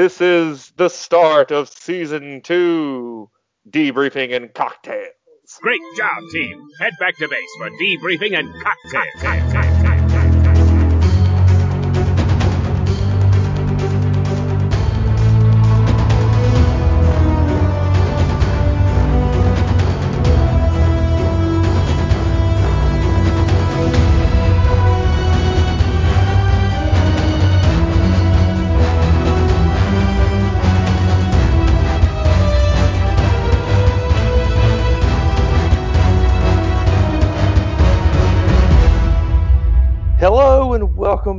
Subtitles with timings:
[0.00, 3.28] This is the start of season two,
[3.68, 5.12] debriefing and cocktails.
[5.60, 6.58] Great job, team.
[6.80, 9.20] Head back to base for debriefing and cocktails.
[9.22, 9.59] Hello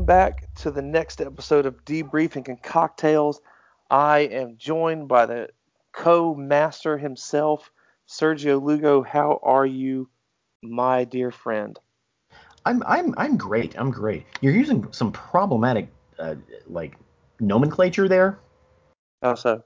[0.01, 3.39] welcome back to the next episode of Debriefing and Cocktails.
[3.91, 5.49] I am joined by the
[5.93, 7.69] co-master himself,
[8.09, 9.03] Sergio Lugo.
[9.03, 10.09] How are you,
[10.63, 11.77] my dear friend?
[12.65, 13.77] I'm I'm I'm great.
[13.77, 14.25] I'm great.
[14.41, 15.87] You're using some problematic
[16.17, 16.33] uh,
[16.65, 16.97] like
[17.39, 18.39] nomenclature there.
[19.21, 19.63] How so?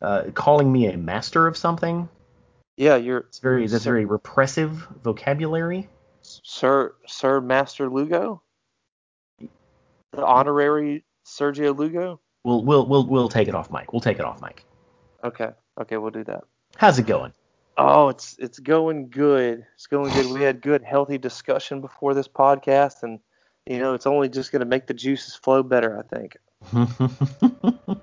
[0.00, 2.08] Uh, calling me a master of something.
[2.76, 4.70] Yeah, you're It's very that's very repressive
[5.02, 5.88] vocabulary.
[6.22, 8.40] Sir Sir Master Lugo,
[10.12, 12.20] the honorary Sergio Lugo.
[12.44, 13.92] We'll we'll we'll we'll take it off, Mike.
[13.92, 14.64] We'll take it off, Mike.
[15.24, 16.44] Okay, okay, we'll do that.
[16.76, 17.32] How's it going?
[17.76, 19.64] Oh, it's it's going good.
[19.74, 20.26] It's going good.
[20.32, 23.20] We had good, healthy discussion before this podcast, and
[23.66, 25.98] you know, it's only just going to make the juices flow better.
[25.98, 26.36] I think.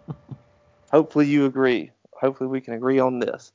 [0.92, 1.92] Hopefully, you agree.
[2.14, 3.52] Hopefully, we can agree on this.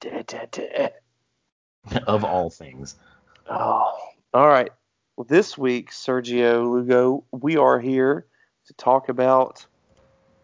[0.00, 0.88] Da, da, da.
[2.06, 2.94] of all things.
[3.48, 3.98] Oh,
[4.32, 4.70] all right.
[5.20, 8.24] Well, this week, Sergio Lugo, we are here
[8.68, 9.66] to talk about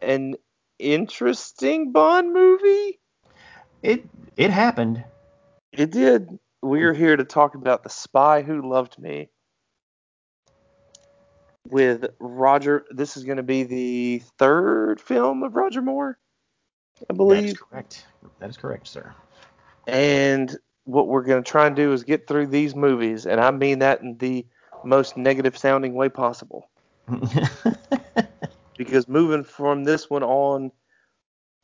[0.03, 0.35] an
[0.79, 3.01] interesting Bond movie.
[3.83, 4.05] It
[4.37, 5.03] it happened.
[5.73, 6.39] It did.
[6.61, 9.31] We are here to talk about The Spy Who Loved Me
[11.71, 12.85] with Roger.
[12.91, 16.19] This is going to be the third film of Roger Moore,
[17.01, 17.61] I That is believe.
[17.63, 18.05] correct.
[18.41, 19.15] That is correct, sir.
[19.87, 23.51] And what we're going to try and do is get through these movies, and I
[23.53, 24.47] mean that in the
[24.87, 26.71] most negative sounding way possible.
[28.77, 30.71] Because moving from this one on,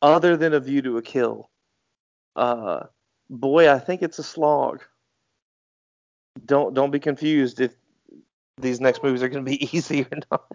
[0.01, 1.49] other than A View to a Kill,
[2.35, 2.85] uh,
[3.29, 4.81] boy, I think it's a slog.
[6.43, 7.75] Don't don't be confused if
[8.57, 10.45] these next movies are going to be easy or not.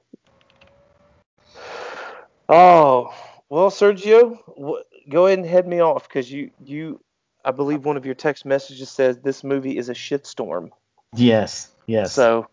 [2.49, 3.15] Oh
[3.49, 4.39] well, Sergio,
[5.09, 7.01] go ahead and head me off because you you
[7.45, 10.71] I believe one of your text messages says this movie is a shitstorm.
[11.15, 12.13] yes, yes.
[12.13, 12.49] So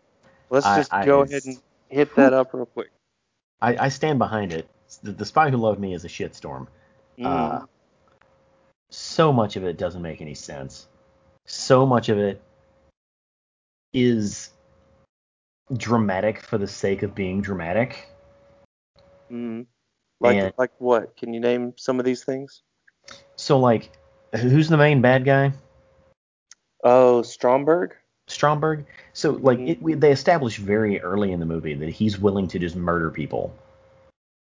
[0.50, 2.92] let's just I- go it's- ahead and hit that up real quick.
[3.62, 4.68] I, I stand behind it.
[5.02, 6.68] The, the Spy Who Loved Me is a shitstorm.
[7.24, 7.68] Uh, Mm.
[8.90, 10.88] so much of it doesn't make any sense.
[11.46, 12.42] So much of it
[13.94, 14.50] is
[15.76, 18.08] dramatic for the sake of being dramatic.
[19.32, 19.66] Mm.
[20.20, 21.16] Like And- like what?
[21.18, 22.62] Can you name some of these things?
[23.38, 23.92] So like,
[24.36, 25.54] who's the main bad guy?
[26.84, 27.96] Oh, Stromberg.
[28.28, 28.86] Stromberg.
[29.14, 29.70] So like, Mhm.
[29.70, 33.10] it, we, they establish very early in the movie that he's willing to just murder
[33.12, 33.54] people.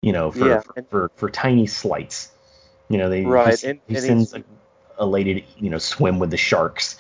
[0.03, 2.31] You know, for Yeah, for, for, for tiny slights.
[2.89, 4.35] You know, they Right, he, and- he and sends
[4.99, 6.97] a lady to you know swim with the sharks,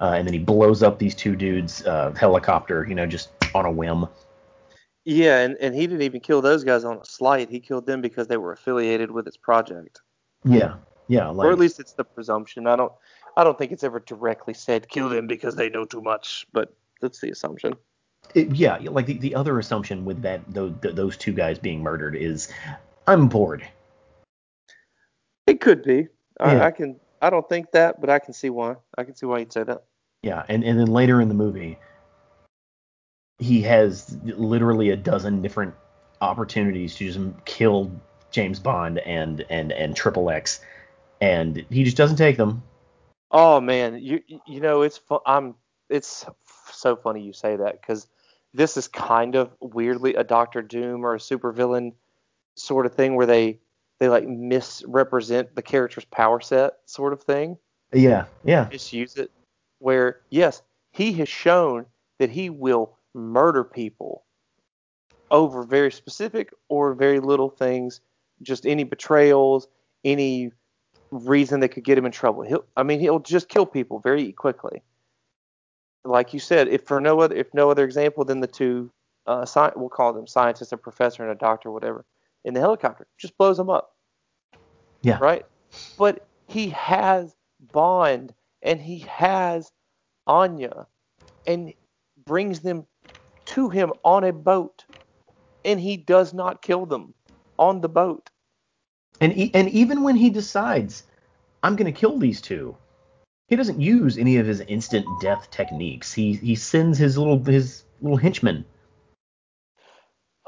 [0.00, 2.84] uh, and then he blows up these two dudes' uh, helicopter.
[2.88, 4.06] You know, just on a whim.
[5.04, 7.48] Yeah, and, and he didn't even kill those guys on a slight.
[7.48, 10.02] He killed them because they were affiliated with his project.
[10.44, 10.74] Yeah,
[11.06, 12.66] yeah, like or at least it's the presumption.
[12.66, 12.92] I don't
[13.36, 16.74] I don't think it's ever directly said kill them because they know too much, but
[17.00, 17.74] that's the assumption.
[18.34, 22.16] it- yeah, like the, the other assumption with that those, those two guys being murdered
[22.16, 22.48] is
[23.06, 23.66] I'm bored.
[25.46, 26.08] It could be.
[26.40, 26.64] I, Yeah.
[26.66, 28.76] I can I don't think that, but I can see why.
[28.96, 29.82] I can see why you'd say that.
[30.22, 31.78] Yeah, and, and then later in the movie,
[33.38, 35.74] he has literally a dozen different
[36.20, 37.90] opportunities to just kill
[38.30, 40.60] James Bond and and and Triple X,
[41.20, 42.62] and he just doesn't take them.
[43.30, 45.54] Oh man, you you know it's fu- I'm
[45.88, 46.26] it's
[46.72, 48.06] so funny you say that because
[48.54, 51.92] this is kind of weirdly a Doctor Doom or a supervillain
[52.54, 53.60] sort of thing where they
[53.98, 57.58] they like misrepresent the character's power set sort of thing.
[57.92, 59.30] Yeah, yeah, Misuse it.
[59.78, 61.86] Where yes, he has shown
[62.18, 64.24] that he will murder people
[65.30, 68.00] over very specific or very little things,
[68.42, 69.68] just any betrayals,
[70.04, 70.52] any
[71.10, 72.42] reason that could get him in trouble.
[72.42, 74.82] He'll, I mean, he'll just kill people very quickly.
[76.04, 78.90] Like you said, if for no other, if no other example than the two,
[79.26, 82.04] uh, sci- we'll call them scientists, a professor and a doctor, whatever,
[82.44, 83.94] in the helicopter, just blows them up.
[85.02, 85.18] Yeah.
[85.20, 85.44] Right.
[85.96, 87.34] But he has
[87.72, 88.32] Bond
[88.62, 89.70] and he has
[90.26, 90.86] Anya,
[91.46, 91.72] and
[92.26, 92.86] brings them
[93.46, 94.84] to him on a boat,
[95.64, 97.14] and he does not kill them
[97.58, 98.30] on the boat.
[99.20, 101.04] And e- and even when he decides,
[101.62, 102.76] I'm going to kill these two,
[103.48, 106.12] he doesn't use any of his instant death techniques.
[106.12, 108.64] He he sends his little his little henchmen.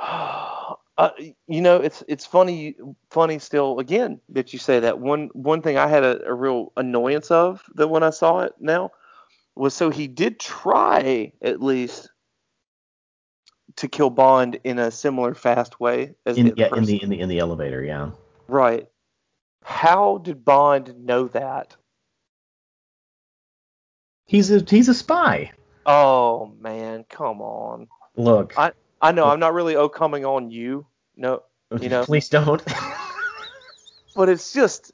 [0.99, 1.13] Uh,
[1.47, 2.77] you know, it's it's funny
[3.11, 4.99] funny still again that you say that.
[4.99, 8.53] One one thing I had a, a real annoyance of that when I saw it
[8.61, 8.91] now
[9.55, 12.11] was so he did try at least
[13.77, 17.09] to kill Bond in a similar fast way as In the yeah, in the in
[17.09, 18.11] the in the elevator, yeah.
[18.51, 18.87] Right.
[19.65, 21.77] How did Bond know that?
[24.27, 25.53] He's a he's a spy.
[25.87, 27.89] Oh man, come on.
[28.17, 30.87] Look, I I know I'm not really oh coming on you.
[31.17, 31.43] No,
[31.81, 32.05] you know.
[32.07, 32.63] please don't.
[34.15, 34.93] but it's just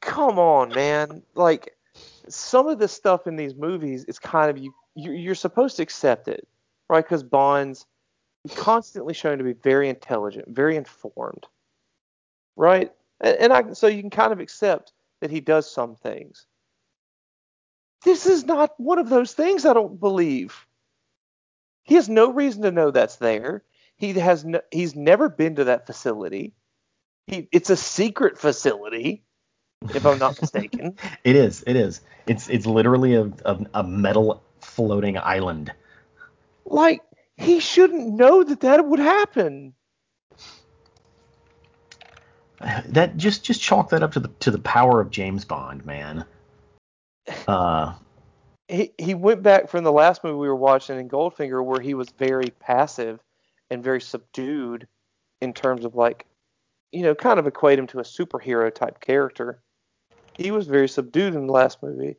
[0.00, 1.74] come on man like
[2.28, 5.82] some of the stuff in these movies it's kind of you you- you're supposed to
[5.82, 6.46] accept it
[6.90, 7.86] right because bond's
[8.54, 11.46] constantly shown to be very intelligent very informed
[12.56, 16.46] right and, and i so you can kind of accept that he does some things
[18.04, 20.66] this is not one of those things i don't believe
[21.82, 23.64] he has no reason to know that's there
[23.96, 26.54] he has no, he's never been to that facility
[27.26, 29.24] he, it's a secret facility,
[29.94, 30.96] if I'm not mistaken.
[31.24, 31.64] it is.
[31.66, 32.00] It is.
[32.26, 35.72] It's it's literally a, a a metal floating island.
[36.66, 37.00] like
[37.36, 39.74] he shouldn't know that that would happen.
[42.86, 46.24] That just just chalk that up to the to the power of James Bond, man.
[47.48, 47.94] Uh,
[48.68, 51.94] He he went back from the last movie we were watching in Goldfinger where he
[51.94, 53.20] was very passive
[53.70, 54.86] and very subdued
[55.40, 56.26] in terms of like,
[56.92, 59.60] you know, kind of equate him to a superhero type character.
[60.34, 62.16] He was very subdued in the last movie.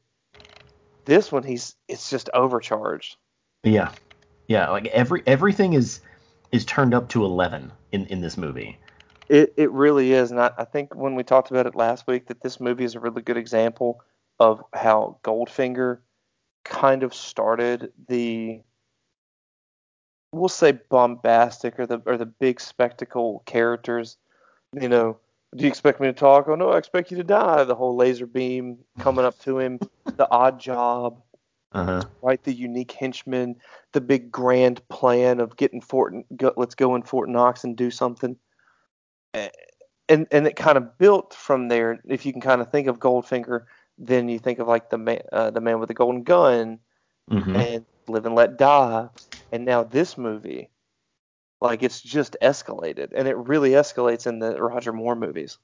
[1.05, 3.17] This one he's it's just overcharged.
[3.63, 3.91] yeah,
[4.47, 4.69] yeah.
[4.69, 6.01] Like every everything is
[6.51, 8.79] is turned up to eleven in in this movie.
[9.29, 12.27] It it really is, and I, I think when we talked about it last week,
[12.27, 14.01] that this movie is a really good example
[14.39, 15.99] of how Goldfinger
[16.63, 18.61] kind of started the
[20.31, 24.17] we'll say bombastic or the or the big spectacle characters.
[24.73, 25.17] You know,
[25.55, 26.47] do you expect me to talk?
[26.47, 27.63] Oh no, I expect you to die.
[27.63, 31.21] The whole laser beam coming up to him, the Oddjob,
[31.71, 32.03] Uh huh.
[32.21, 32.43] right?
[32.43, 33.55] The unique henchman,
[33.93, 36.13] the big grand plan of getting Fort.
[36.35, 38.35] Go, let's go in Fort Knox and do something.
[40.07, 41.99] And and it kind of built from there.
[42.05, 43.65] If you can kind of think of Goldfinger,
[43.97, 46.79] then you think of like the man, uh, the man with the golden gun,
[47.29, 49.09] hmm and Live and Let Die,
[49.51, 50.69] and now this movie.
[51.61, 55.57] Like it's just escalated, and it really escalates in the Roger Moore movies.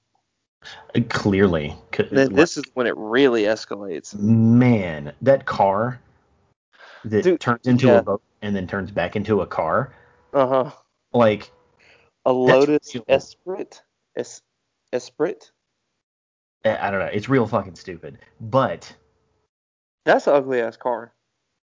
[1.10, 1.76] Clearly,
[2.10, 4.16] Then this is when it really escalates.
[4.16, 6.00] man, that car
[7.06, 8.00] that Dude, turns into yeah.
[8.00, 9.94] a boat and then turns back into a car,
[10.34, 10.72] Uh huh.
[11.14, 11.52] like
[12.26, 12.96] A Lotus.
[13.08, 13.82] Esprit.
[14.16, 14.42] Es-
[14.94, 15.52] Esprit.
[16.66, 18.20] I I don't know, it's real fucking stupid.
[18.40, 18.94] But
[20.06, 21.14] That's an ugly ass car.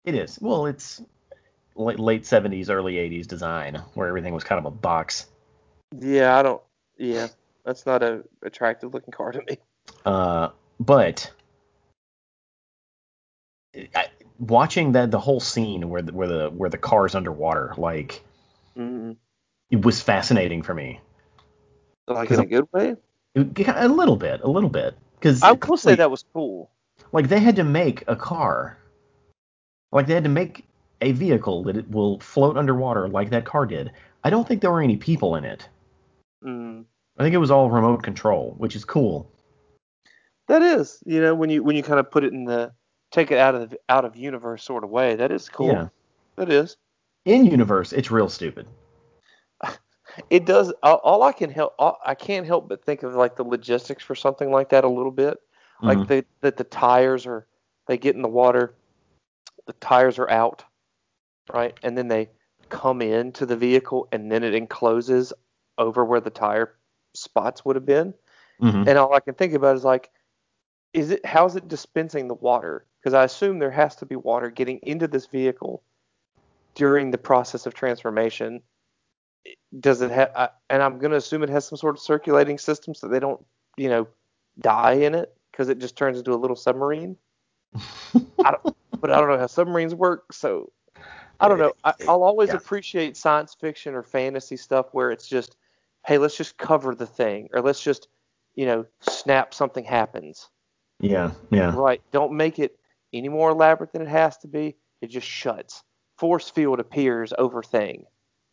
[0.05, 0.39] it is.
[0.41, 1.01] Well, it's
[1.75, 5.27] late, 70s, early 80s design where everything was kind of a box.
[5.97, 6.61] Yeah, I don't.
[6.97, 7.27] Yeah,
[7.65, 9.57] that's not a attractive looking car to me.
[10.05, 10.49] Uh,
[10.79, 11.31] but
[13.95, 14.07] I,
[14.39, 18.23] watching that the whole scene where the, where the where the car's underwater, like
[18.77, 19.15] mm
[19.69, 20.99] it was fascinating for me.
[22.07, 22.95] Like in a good way.
[23.35, 26.71] A little bit, a little bit, because I will say that was cool.
[27.11, 28.77] like they had to make a car,
[29.91, 30.65] like they had to make
[31.01, 33.91] a vehicle that it will float underwater like that car did.
[34.23, 35.67] I don't think there were any people in it.
[36.43, 36.85] Mm.
[37.17, 39.31] I think it was all remote control, which is cool.
[40.47, 42.71] That is, you know, when you when you kind of put it in the
[43.11, 45.67] take it out of the out of universe sort of way, that is cool.
[45.67, 45.87] Yeah.
[46.37, 46.77] That is.
[47.25, 48.65] In universe, it's real stupid.
[50.29, 50.73] It does.
[50.83, 54.03] All, all I can help, all, I can't help but think of like the logistics
[54.03, 55.39] for something like that a little bit.
[55.81, 56.07] Like Mhm.
[56.07, 57.47] the that the tires are
[57.87, 58.75] they get in the water,
[59.65, 60.63] the tires are out,
[61.53, 62.29] right, and then they
[62.69, 65.33] come into the vehicle and then it encloses
[65.77, 66.75] over where the tire
[67.13, 68.13] spots would have been.
[68.61, 68.87] Mhm.
[68.87, 70.11] And all I can think about is like,
[70.93, 72.85] is it how's it dispensing the water?
[72.99, 75.81] Because I assume there has to be water getting into this vehicle
[76.75, 78.61] during the process of transformation.
[79.79, 80.51] Does it have?
[80.69, 83.43] And I'm going to assume it has some sort of circulating system so they don't,
[83.77, 84.07] you know,
[84.59, 87.15] die in it because it just turns into a little submarine.
[87.75, 90.71] I don't, but I don't know how submarines work, so
[91.39, 91.73] I don't know.
[91.83, 92.55] I, I'll always Yeah.
[92.55, 95.55] appreciate science fiction or fantasy stuff where it's just,
[96.05, 98.07] hey, let's just cover the thing, or let's just,
[98.55, 100.49] you know, snap something happens.
[100.99, 101.73] Yeah, yeah.
[101.75, 102.01] Right.
[102.11, 102.77] Don't make it
[103.13, 104.75] any more elaborate than it has to be.
[105.01, 105.83] It just shuts.
[106.17, 108.05] Force field appears over thing.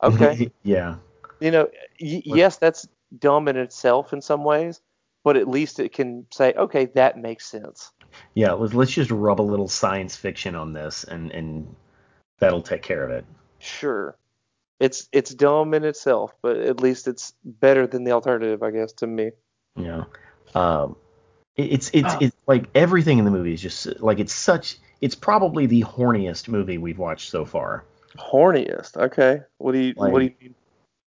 [0.03, 0.51] Okay.
[0.63, 0.97] yeah.
[1.41, 1.69] you know,
[2.01, 2.87] y- yes, that's
[3.19, 4.81] dumb in itself in some ways,
[5.25, 7.91] but at least it can say, okay, that makes sense.
[8.35, 11.75] Yeah, let's, let's just rub a little science fiction on this, and and
[12.39, 13.25] that'll take care of it.
[13.59, 14.17] Sure.
[14.81, 18.93] It's it's dumb in itself, but at least it's better than the alternative, I guess,
[18.95, 19.31] to me.
[19.77, 20.05] Yeah.
[20.55, 20.97] Um,
[21.57, 24.79] it- it's it's it's like everything in the movie is just like it's such.
[25.01, 27.85] It's probably the horniest movie we've watched so far.
[28.17, 28.97] Horniest.
[28.97, 29.43] Okay.
[29.59, 30.55] What do you what do you mean?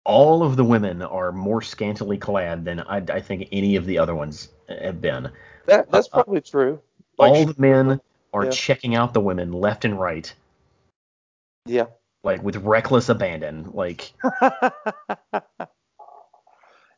[0.03, 3.97] All of the women are more scantily clad than I, I think any of the
[3.97, 5.31] other ones have been.
[5.65, 6.79] That that's uh, probably true.
[7.17, 7.99] Like, All the men
[8.33, 8.51] are Yeah.
[8.51, 10.31] checking out the women left and right,
[11.65, 11.85] yeah.
[12.23, 13.71] like with reckless abandon.
[13.73, 14.13] Like,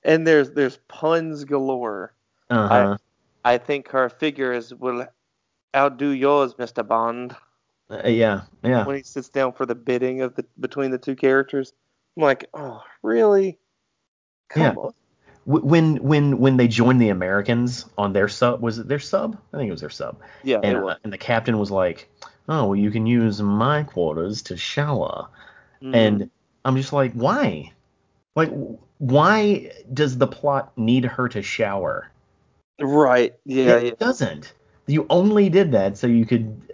[0.03, 2.13] and there's there's puns galore.
[2.49, 2.97] uh huh.
[3.45, 5.07] I think her figures will
[5.75, 6.85] outdo yours, Mr.
[6.85, 7.35] Bond.
[7.89, 8.85] Uh, yeah, yeah.
[8.85, 11.73] When he sits down for the bidding of the between the two characters,
[12.15, 13.59] I'm like, oh, really?
[14.49, 14.73] Come Yeah.
[14.75, 14.93] on.
[15.45, 19.37] When when when they joined the Americans on their sub, was it their sub?
[19.53, 20.17] I think it was their sub.
[20.43, 22.09] Yeah, and, uh, and the captain was like,
[22.49, 25.29] "Oh, well, you can use my quarters to shower."
[25.81, 25.93] Mhm.
[25.95, 26.29] And
[26.65, 27.71] I'm just like, why?
[28.35, 28.51] Like,
[28.97, 32.11] why does the plot need her to shower?
[32.79, 34.53] right, yeah, it yeah, doesn't.
[34.87, 36.73] You only did that so you could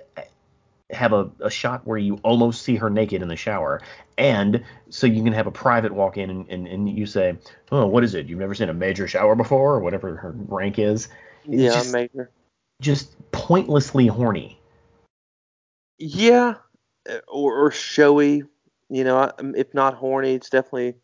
[0.90, 3.82] have a, a shot where you almost see her naked in the shower,
[4.18, 7.38] and so you can have a private walk in and, and, and you say,
[7.72, 8.28] "Oh, what is it?
[8.28, 11.08] You've never seen a major shower before, or whatever her rank is."
[11.46, 12.32] It's yeah, just, major.
[12.82, 14.60] just pointlessly horny.
[15.98, 16.56] Yeah,
[17.10, 18.44] uh, or, or showy.
[18.90, 20.96] You know, if not horny, it's definitely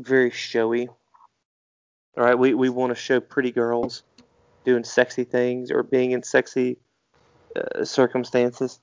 [0.00, 0.88] very showy.
[2.16, 4.02] All right, we we want to show pretty girls
[4.64, 6.76] doing sexy things or being in sexy
[7.56, 8.80] uh, circumstances.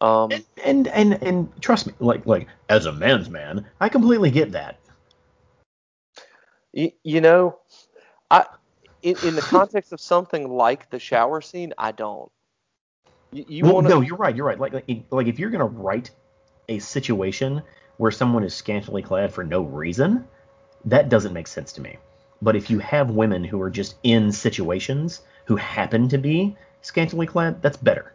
[0.00, 4.30] Um, And, and and and trust me, like like as a man's man, I completely
[4.30, 4.80] get that.
[6.72, 7.58] you, you know,
[8.30, 8.46] I
[9.02, 12.30] in, in the context of something like the shower scene, I don't.
[13.32, 14.34] You, you well, want to no, you're right.
[14.34, 14.58] You're right.
[14.58, 16.10] Like, like, like if you're gonna write
[16.68, 17.62] a situation
[17.96, 20.26] where someone is scantily clad for no reason,
[20.84, 21.96] that doesn't make sense to me.
[22.42, 27.26] But if you have women who are just in situations who happen to be scantily
[27.26, 28.14] clad, that's better.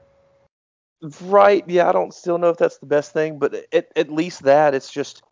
[1.21, 1.63] Right.
[1.67, 4.73] Yeah, I don't still know if that's the best thing, but at, at least that
[4.73, 5.23] it's just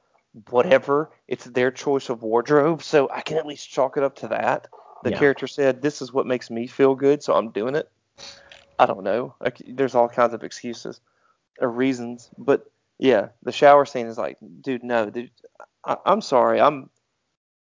[0.50, 1.12] whatever.
[1.28, 4.68] It's their choice of wardrobe, so I can at least chalk it up to that.
[5.04, 5.20] The Yeah.
[5.20, 7.90] character said, "This is what makes me feel good, so I'm doing it."
[8.80, 9.36] I don't know.
[9.40, 11.00] Like, there's all kinds of excuses
[11.60, 15.32] or reasons, but yeah, the shower scene is like, dude, no, dude,
[15.86, 16.90] I, I'm sorry, I'm,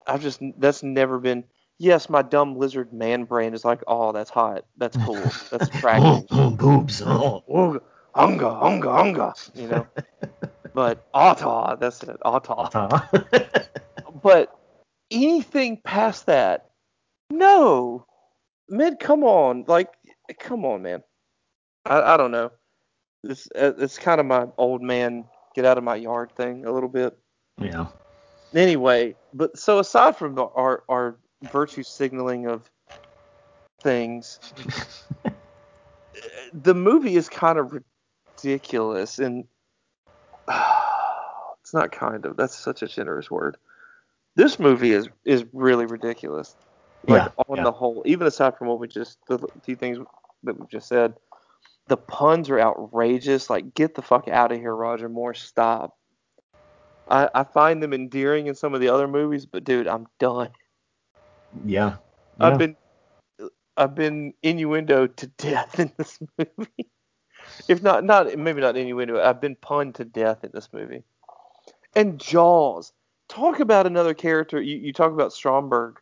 [0.06, 1.44] I've just that's never been.
[1.78, 6.28] Yes, my dumb lizard man brain is like, oh, that's hot, that's cool, that's attractive.
[6.56, 7.02] boobs.
[7.04, 7.44] Oh.
[7.50, 7.80] Ooga,
[8.14, 9.86] unga, unga, unga, you know.
[10.74, 13.68] but ata, that's it, ata.
[14.22, 14.58] But
[15.10, 16.70] anything past that,
[17.30, 18.06] no.
[18.68, 19.92] Mid, come on, like,
[20.40, 21.02] come on, man.
[21.84, 22.50] I, I don't know.
[23.22, 26.72] It's uh, it's kind of my old man get out of my yard thing a
[26.72, 27.16] little bit.
[27.60, 27.86] yeah.
[28.54, 32.68] Anyway, but so aside from the, our our virtue signaling of
[33.82, 34.40] things,
[36.52, 37.72] the movie is kind of
[38.36, 39.44] ridiculous and
[41.60, 43.56] it's not kind of that's such a generous word.
[44.34, 46.54] This movie is is really ridiculous.
[47.06, 47.64] Like Yeah, on yeah.
[47.64, 49.98] the whole even aside from what we just the few things
[50.44, 51.14] that we've just said
[51.88, 53.48] the puns are outrageous.
[53.48, 55.96] Like get the fuck out of here roger moore stop.
[57.08, 60.48] I, I find them endearing in some of the other movies but dude i'm done
[61.64, 61.96] Yeah.
[62.40, 62.58] I've Yeah.
[62.58, 62.76] been
[63.78, 66.86] I've been innuendo to death in this movie.
[67.68, 71.02] if not not maybe not innuendo, I've been punned to death in this movie.
[71.94, 72.92] And Jaws.
[73.28, 74.62] Talk about another character.
[74.62, 75.98] You, you talk about Stromberg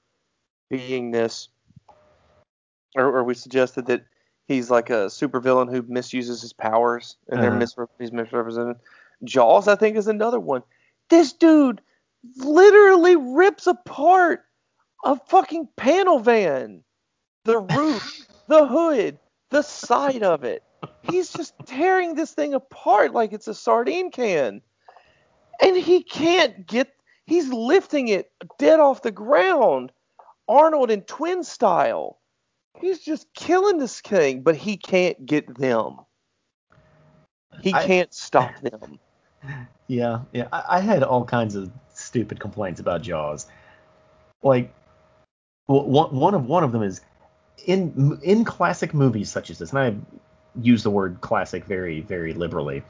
[0.69, 1.49] being this
[2.97, 4.05] or, or we suggested that
[4.47, 7.59] he's like a supervillain who misuses his powers and they're Uh-huh.
[7.61, 8.77] misre- he's misrepresented.
[9.25, 10.63] Jaws, I think, is another one.
[11.09, 11.81] This dude
[12.37, 14.45] literally rips apart
[15.05, 16.83] a fucking panel van,
[17.45, 19.19] the roof, the hood,
[19.51, 20.63] the side of it.
[21.03, 24.61] He's just tearing this thing apart like it's a sardine can.
[25.63, 26.93] And he can't get,
[27.27, 29.93] he's lifting it dead off the ground.
[30.49, 32.19] Arnold in twin style.
[32.81, 36.01] He's just killing this thing, but he can't get them.
[37.63, 38.99] He I- can't stop them.
[39.87, 40.49] Yeah, yeah.
[40.51, 43.47] I, I had all kinds of stupid complaints about Jaws.
[44.43, 44.73] Like,
[45.67, 47.01] well, one of one of them is
[47.67, 49.95] in in classic movies such as this, and I
[50.61, 52.83] use the word classic very very liberally.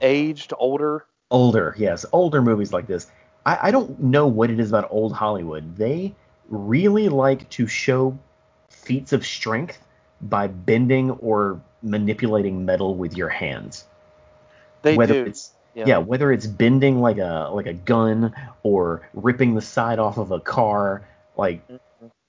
[0.00, 1.06] Aged, older.
[1.30, 3.06] Older, yes, older movies like this.
[3.44, 5.76] I, I don't know what it is about old Hollywood.
[5.76, 6.14] They
[6.48, 8.18] really like to show
[8.70, 9.78] feats of strength
[10.22, 13.84] by bending or manipulating metal with your hands.
[14.82, 15.24] They whether do.
[15.24, 15.98] it's yeah.
[15.98, 20.40] whether it's bending like a like a gun or ripping the side off of a
[20.40, 21.06] car,
[21.36, 21.76] like Mm-hmm.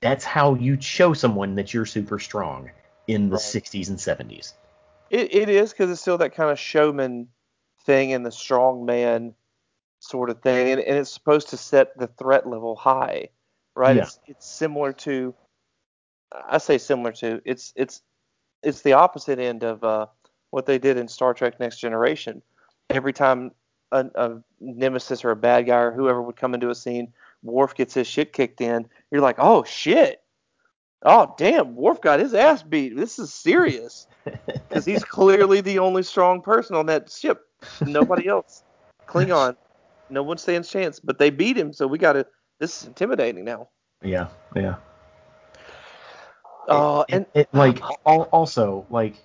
[0.01, 2.69] That's how you show someone that you're super strong
[3.07, 3.41] in the Right.
[3.41, 4.53] 60s and 70s.
[5.09, 7.27] It, it is because it's still that kind of showman
[7.85, 9.33] thing and the strong man
[9.99, 13.29] sort of thing, and, and it's supposed to set the threat level high,
[13.75, 13.95] right?
[13.95, 14.03] Yeah.
[14.03, 15.33] It's it's similar to,
[16.31, 18.01] I say similar to, it's it's
[18.61, 20.05] it's the opposite end of uh,
[20.51, 22.41] what they did in Star Trek Next Generation.
[22.89, 23.51] Every time
[23.91, 27.75] a, a nemesis or a bad guy or whoever would come into a scene, Worf
[27.75, 28.87] gets his shit kicked in.
[29.11, 30.21] You're like, oh shit.
[31.03, 32.95] Oh damn, Worf got his ass beat.
[32.95, 34.07] This is serious
[34.45, 37.41] because he's clearly the only strong person on that ship.
[37.85, 38.63] Nobody else.
[39.07, 39.55] Klingon.
[40.09, 40.99] No one stands chance.
[40.99, 42.25] But they beat him, so we got to.
[42.59, 43.69] This is intimidating now.
[44.03, 44.75] Yeah, yeah.
[46.67, 49.15] Uh, It- and it, like al- also like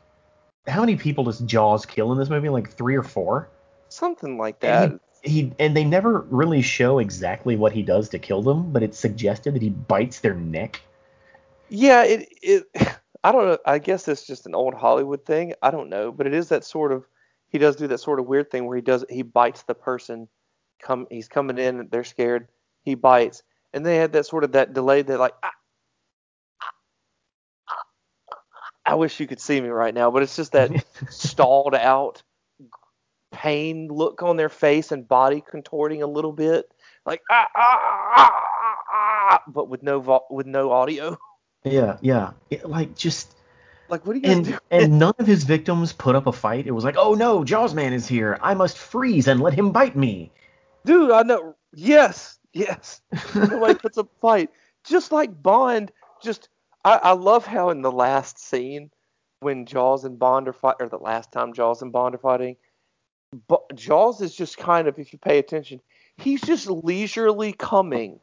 [0.67, 2.49] how many people does Jaws kill in this movie?
[2.49, 3.49] Like three or four.
[3.89, 4.91] something like that.
[4.91, 8.83] And he, and they never really show exactly what he does to kill them, but
[8.83, 10.81] it's suggested that he bites their neck.
[11.69, 12.65] Yeah, it it.
[13.25, 13.59] I don't know.
[13.65, 15.55] I guess it's just an old Hollywood thing.
[15.63, 17.07] I don't know, but it is that sort of.
[17.49, 20.29] He does do that sort of weird thing where he does he bites the person.
[20.83, 21.89] Come, he's coming in.
[21.91, 22.49] They're scared.
[22.83, 25.03] He bites, and they had that sort of that delay.
[25.03, 25.35] That like.
[25.43, 25.53] "Ah,
[26.61, 26.71] ah,
[27.71, 27.75] ah,
[28.31, 28.37] ah
[28.85, 32.23] I wish you could see me right now, but it's just that stalled out
[33.35, 36.67] pain look on their face and body contorting a little bit,
[37.05, 37.79] like ah ah
[38.17, 41.19] ah ah, ah but with no vo- with no audio.
[41.65, 42.31] yeah, yeah.
[42.51, 43.35] It, like just
[43.89, 44.59] Like what are you and doing?
[44.71, 46.67] and none of his victims put up a fight.
[46.67, 48.39] It was like, oh no, Jaws man is here.
[48.41, 50.31] I must freeze and let him bite me.
[50.85, 51.57] Dude, I know.
[51.75, 53.01] Yes, yes.
[53.35, 54.51] Nobody puts up a fight.
[54.85, 55.93] Just like Bond.
[56.23, 56.49] Just
[56.85, 58.91] I, I love how in the last scene
[59.41, 62.57] when Jaws and Bond are fight, or the last time Jaws and Bond are fighting,
[63.49, 65.81] but Jaws is just kind of, if you pay attention,
[66.17, 68.21] he's just leisurely coming.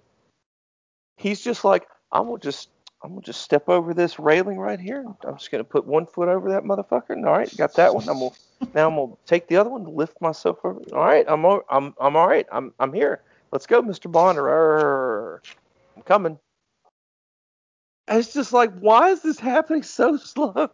[1.17, 2.69] He's just like, I'm gonna just,
[3.03, 5.05] I'm gonna just step over this railing right here.
[5.25, 7.17] I'm just gonna put one foot over that motherfucker.
[7.25, 8.07] All right, got that one.
[8.07, 8.31] I'm gonna
[8.73, 10.81] now I'm gonna take the other one, lift myself over.
[10.93, 12.45] All right, I'm, I'm, I'm all right.
[12.51, 13.21] I'm, I'm here.
[13.51, 14.11] Let's go, Mr.
[14.11, 14.37] Bond.
[14.37, 15.41] Arr,
[15.95, 16.39] I'm coming.
[18.07, 20.69] It's just like, why is this happening so slow?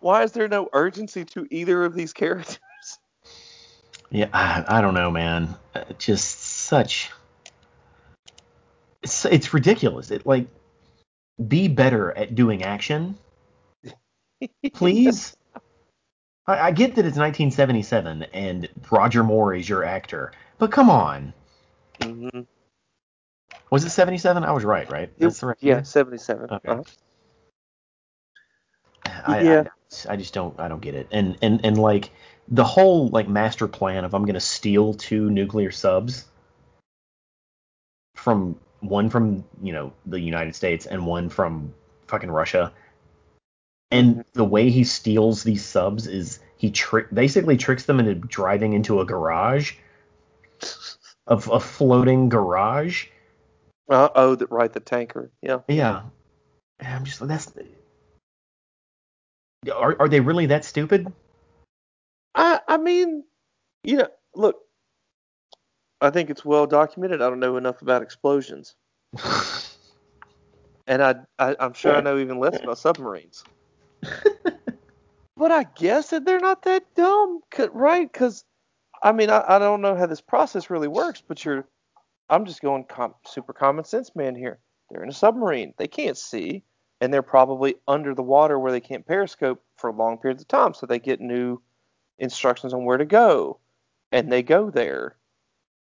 [0.00, 2.58] Why is there no urgency to either of these characters?
[4.10, 5.56] Yeah, I, I don't know, man.
[5.74, 7.10] Uh, Just such.
[9.02, 10.10] It's it's ridiculous.
[10.10, 10.48] It like
[11.46, 13.18] be better at doing action,
[14.74, 15.36] please.
[16.46, 21.32] I, I get that it's 1977 and Roger Moore is your actor, but come on.
[22.00, 22.40] hmm
[23.70, 24.44] Was it 77?
[24.44, 25.10] I was right, right?
[25.18, 25.58] That's the right.
[25.60, 25.84] yeah, year?
[25.84, 26.50] 77.
[26.50, 26.72] Okay.
[26.72, 26.82] Uh-huh.
[29.06, 29.64] I, Yeah.
[30.08, 31.08] I, I just don't I don't get it.
[31.12, 32.10] And and and like
[32.48, 36.24] the whole like master plan of I'm gonna steal two nuclear subs
[38.14, 41.74] from one from you know the United States and one from
[42.06, 42.72] fucking Russia.
[43.90, 48.72] And the way he steals these subs is he trick basically tricks them into driving
[48.72, 49.74] into a garage,
[51.26, 53.06] of a floating garage.
[53.88, 55.30] Uh, oh, the, right, the tanker.
[55.40, 55.60] Yeah.
[55.68, 56.02] Yeah.
[56.80, 57.52] And I'm just like that's.
[59.72, 61.12] Are are they really that stupid?
[62.76, 63.24] I, mean,
[63.84, 64.56] you know, look,
[66.02, 67.22] I think it's well documented.
[67.22, 68.74] I don't know enough about explosions,
[70.86, 73.44] and I, I I'm sure I know even less about submarines.
[74.02, 77.40] but I guess that they're not that dumb,
[77.72, 78.12] right?
[78.12, 78.44] Because
[79.02, 81.66] I mean, I, I don't know how this process really works, but you're,
[82.28, 84.58] I'm just going com- super common sense man here.
[84.90, 85.72] They're in a submarine.
[85.78, 86.62] They can't see,
[87.00, 90.74] and they're probably under the water where they can't periscope for long periods of time,
[90.74, 91.62] so they get new
[92.18, 93.58] instructions on where to go,
[94.12, 95.16] and they go there.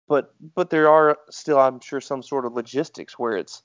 [0.08, 3.62] But but there are still, I'm sure, some sort of logistics where it's,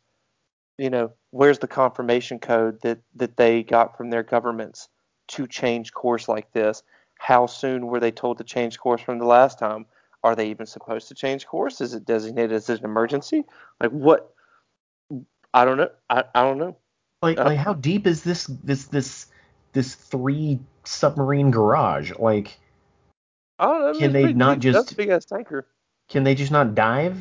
[0.79, 4.89] you know, where's the confirmation code that that they got from their governments
[5.29, 6.83] to change course like this?
[7.19, 9.87] How soon were they told to change course from the last time?
[10.23, 11.81] Are they even supposed to change course?
[11.81, 13.45] Is it designated as an emergency?
[13.81, 14.35] Like what?
[15.55, 15.91] I don't know.
[16.11, 16.77] I, I don't know.
[17.23, 19.27] Like Uh, like how deep is this this this
[19.75, 22.13] this three submarine garage?
[22.19, 22.59] Like
[23.59, 23.89] I don't know.
[23.89, 24.61] I mean, Can they pretty not.
[24.61, 25.67] That's just- a big ass tanker?
[26.09, 27.17] can they just not dive?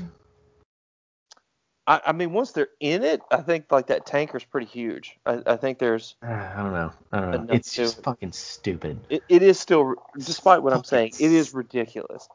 [1.86, 5.18] I, I mean, once they're in it, I think like that tanker's pretty huge.
[5.26, 6.92] I, I think there's Ah, I don't know.
[7.12, 7.54] I don't know.
[7.54, 9.00] It's just fucking stupid.
[9.10, 12.28] it, it is still, despite what I'm saying, it is ridiculous.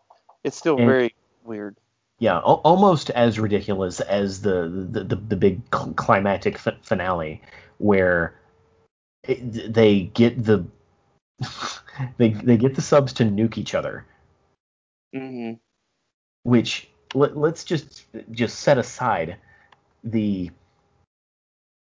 [0.44, 1.76] It's still And- very weird.
[2.20, 7.40] Yeah, al- almost as ridiculous as the the the, the big cl- climactic f- finale
[7.78, 8.34] where
[9.28, 10.64] it, they get the
[12.16, 14.04] they they get the subs to nuke each other,
[15.14, 15.52] hmm
[16.42, 19.36] which let, let's just just set aside
[20.02, 20.50] the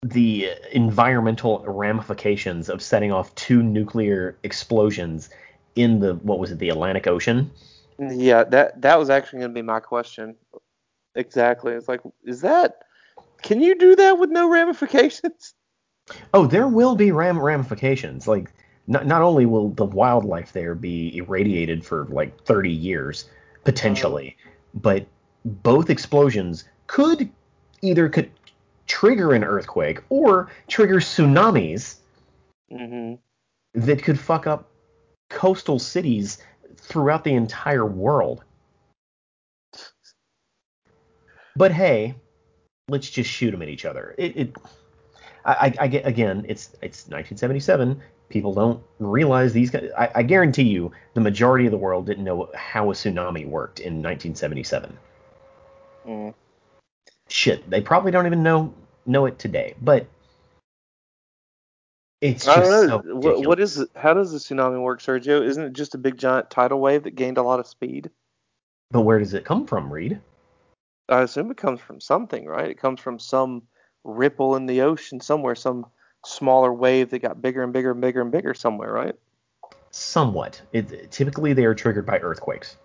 [0.02, 5.28] the environmental ramifications of setting off two nuclear explosions
[5.74, 7.50] in the what was it the Atlantic Ocean.
[7.98, 10.36] Yeah, that that was actually going to be my question.
[11.14, 11.72] Exactly.
[11.72, 12.76] It's like, is that?
[13.42, 15.54] Can you do that with no ramifications?
[16.34, 18.26] Oh, there will be ram- ramifications.
[18.26, 18.50] Like
[18.86, 23.28] not not only will the wildlife there be irradiated for like 30 years
[23.64, 24.36] potentially,
[24.74, 25.06] but
[25.44, 27.30] both explosions could
[27.82, 28.30] either could
[28.86, 31.96] trigger an earthquake or trigger tsunamis
[32.70, 33.14] hmm
[33.74, 34.70] that could fuck up
[35.28, 36.38] coastal cities
[36.76, 38.42] throughout the entire world.
[41.54, 42.14] But hey,
[42.88, 44.14] let's just shoot them at each other.
[44.16, 44.56] It, it
[45.48, 48.00] I, I, get again, it's it's 1977.
[48.28, 49.90] People don't realize these guys.
[49.96, 53.80] I, I guarantee you, the majority of the world didn't know how a tsunami worked
[53.80, 54.98] in 1977.
[56.06, 56.34] Mm.
[57.28, 58.74] Shit, they probably don't even know
[59.06, 59.74] know it today.
[59.80, 60.06] But
[62.20, 63.16] it's just I don't so know.
[63.16, 63.88] what, what is it?
[63.96, 65.42] How does the tsunami work, Sergio?
[65.42, 68.10] Isn't it just a big giant tidal wave that gained a lot of speed?
[68.90, 70.20] But where does it come from, Reed?
[71.08, 72.68] I assume it comes from something, right?
[72.68, 73.62] It comes from some
[74.04, 75.86] ripple in the ocean somewhere, some
[76.24, 79.14] smaller wave that got bigger and bigger and bigger and bigger somewhere, right?
[79.90, 80.60] Somewhat.
[80.72, 82.76] It, typically, they are triggered by earthquakes.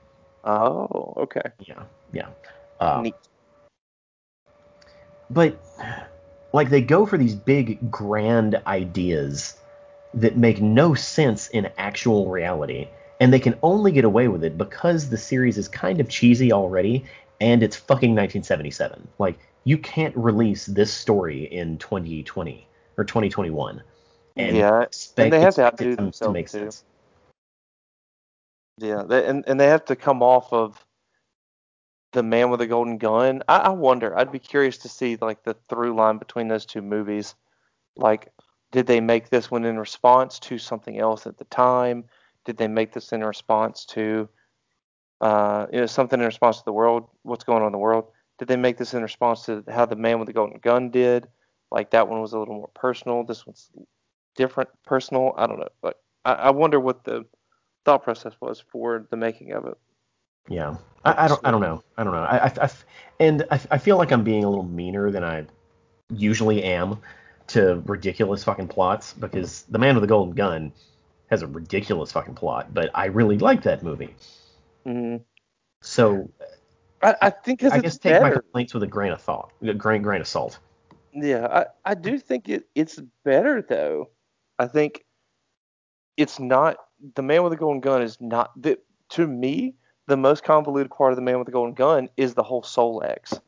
[0.43, 1.51] Oh, okay.
[1.65, 2.27] Yeah, yeah.
[2.79, 3.15] Um, Neat.
[5.29, 5.57] but
[6.53, 9.55] like they go for these big grand ideas
[10.13, 12.87] that make no sense in actual reality
[13.19, 16.51] and they can only get away with it because the series is kind of cheesy
[16.51, 17.03] already
[17.41, 23.81] and it's fucking 1977 like you can't release this story in 2020 or 2021
[24.37, 26.59] and Yeah, expect, and they have to outdo to themselves, make too.
[26.59, 26.83] sense
[28.79, 30.83] Yeah, they, and and they have to come off of
[32.11, 33.43] the Man with the Golden Gun.
[33.47, 34.17] I, I wonder.
[34.17, 37.35] I'd be curious to see like the through line between those two movies.
[37.95, 38.29] Like,
[38.71, 42.05] did they make this one in response to something else at the time?
[42.45, 44.27] Did they make this in response to,
[45.21, 47.07] uh, you know, something in response to the world?
[47.21, 48.05] What's going on in the world?
[48.43, 51.29] Did they make this in response to how the Man with the Golden Gun did?
[51.71, 53.23] Like that one was a little more personal.
[53.23, 53.69] This one's
[54.35, 55.33] different, personal.
[55.37, 55.69] I don't know.
[55.81, 57.23] Like, I, I wonder what the
[57.85, 59.77] thought process was for the making of it.
[60.49, 60.75] Yeah,
[61.05, 61.39] I, I don't.
[61.45, 61.83] I don't know.
[61.97, 62.19] I don't know.
[62.19, 62.69] I, I, I
[63.17, 65.45] and I, I feel like I'm being a little meaner than I
[66.13, 66.99] usually am
[67.47, 70.73] to ridiculous fucking plots because the Man with the Golden Gun
[71.27, 74.13] has a ridiculous fucking plot, but I really like that movie.
[74.85, 75.15] hmm
[75.81, 76.29] So
[77.03, 78.41] I, I think I guess take my better.
[78.41, 80.59] complaints with a grain of thought, a grain grain of salt.
[81.13, 84.09] Yeah, I, I do think it, it's better though.
[84.57, 85.05] I think
[86.17, 86.77] it's not
[87.15, 89.75] the man with the golden gun is not the to me
[90.07, 93.39] the most convoluted part of the man with the golden gun is the whole Solex.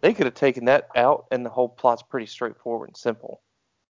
[0.00, 3.40] They could have taken that out and the whole plot's pretty straightforward and simple.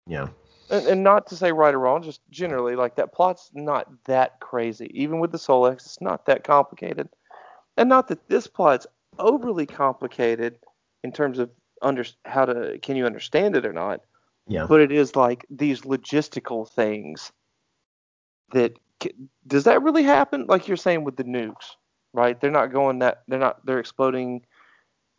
[0.06, 0.28] Yeah,
[0.70, 4.40] And, and not to say right or wrong, just generally like that plot's not that
[4.40, 4.90] crazy.
[4.94, 7.08] Even with the Solex, it's not that complicated.
[7.76, 8.86] And not that this plot's
[9.18, 10.58] overly complicated
[11.04, 11.50] in terms of
[11.80, 14.00] under how to can you understand it or not
[14.48, 14.66] yeah.
[14.66, 17.30] but it is like these logistical things
[18.52, 18.78] that
[19.46, 20.46] does that really happen?
[20.48, 21.76] Like you're saying with the nukes
[22.12, 22.40] right?
[22.40, 24.44] They're not going that they're not they're exploding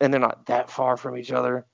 [0.00, 1.66] and they're not that far from each other.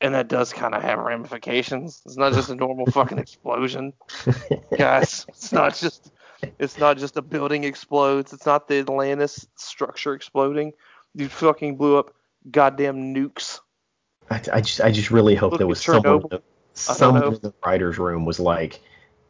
[0.00, 2.02] And that does kind of have ramifications.
[2.04, 3.92] It's not just a normal fucking explosion.
[4.76, 6.12] Guys it's not just
[6.58, 8.32] it's not just a building explodes.
[8.32, 10.72] It's not the atlantis structure exploding
[11.14, 12.14] you fucking blew up
[12.50, 13.60] goddamn nukes
[14.30, 17.40] I, I just I just really hope Look there was someone, in the- someone in
[17.40, 18.80] the writers' room was like,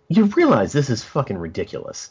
[0.09, 2.11] you realize this is fucking ridiculous.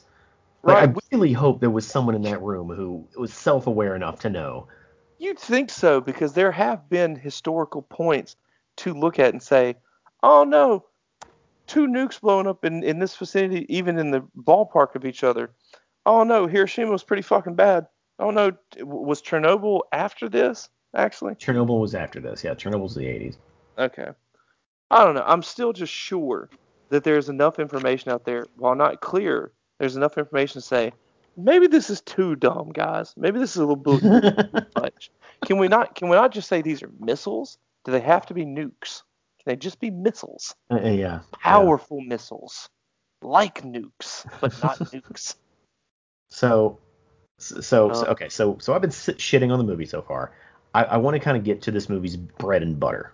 [0.63, 4.19] Like, right I really hope there was someone in that room who was self-aware enough
[4.21, 4.67] to know.
[5.17, 8.35] You'd think so because there have been historical points
[8.77, 9.75] to look at and say,
[10.21, 10.85] oh no,
[11.67, 15.51] two nukes blowing up in, in this vicinity, even in the ballpark of each other.
[16.05, 17.87] Oh no, Hiroshima was pretty fucking bad.
[18.19, 21.35] Oh no, was Chernobyl after this, actually?
[21.35, 22.43] Chernobyl was after this.
[22.43, 23.37] Yeah, Chernobyl's the 80s.
[23.77, 24.09] Okay.
[24.91, 25.23] I don't know.
[25.25, 26.49] I'm still just sure
[26.89, 30.91] that there's enough information out there, while not clear, there's enough information to say,
[31.35, 33.13] maybe this is too dumb, guys.
[33.17, 34.03] Maybe this is a little bit
[34.75, 35.11] much.
[35.45, 37.57] Can we not can we not just say these are missiles?
[37.85, 39.01] Do they have to be nukes?
[39.39, 40.55] Can they just be missiles?
[40.69, 41.19] Uh, uh, yeah.
[41.31, 42.69] Powerful missiles.
[43.21, 45.35] Like nukes, but not nukes.
[46.29, 46.79] So,
[47.47, 48.05] so, so Uh.
[48.11, 48.29] okay.
[48.29, 50.31] So, so I've been shitting on the movie so far.
[50.73, 53.13] I, I want to kind of get to this movie's bread and butter.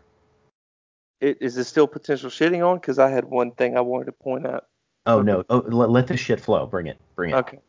[1.22, 2.78] It, is this still potential shitting on?
[2.78, 4.68] Because I had one thing I wanted to point out.
[5.06, 5.44] Oh no!
[5.50, 6.66] Oh, let, let this shit flow.
[6.66, 6.98] Bring it.
[7.16, 7.36] Bring it.
[7.36, 7.60] Okay.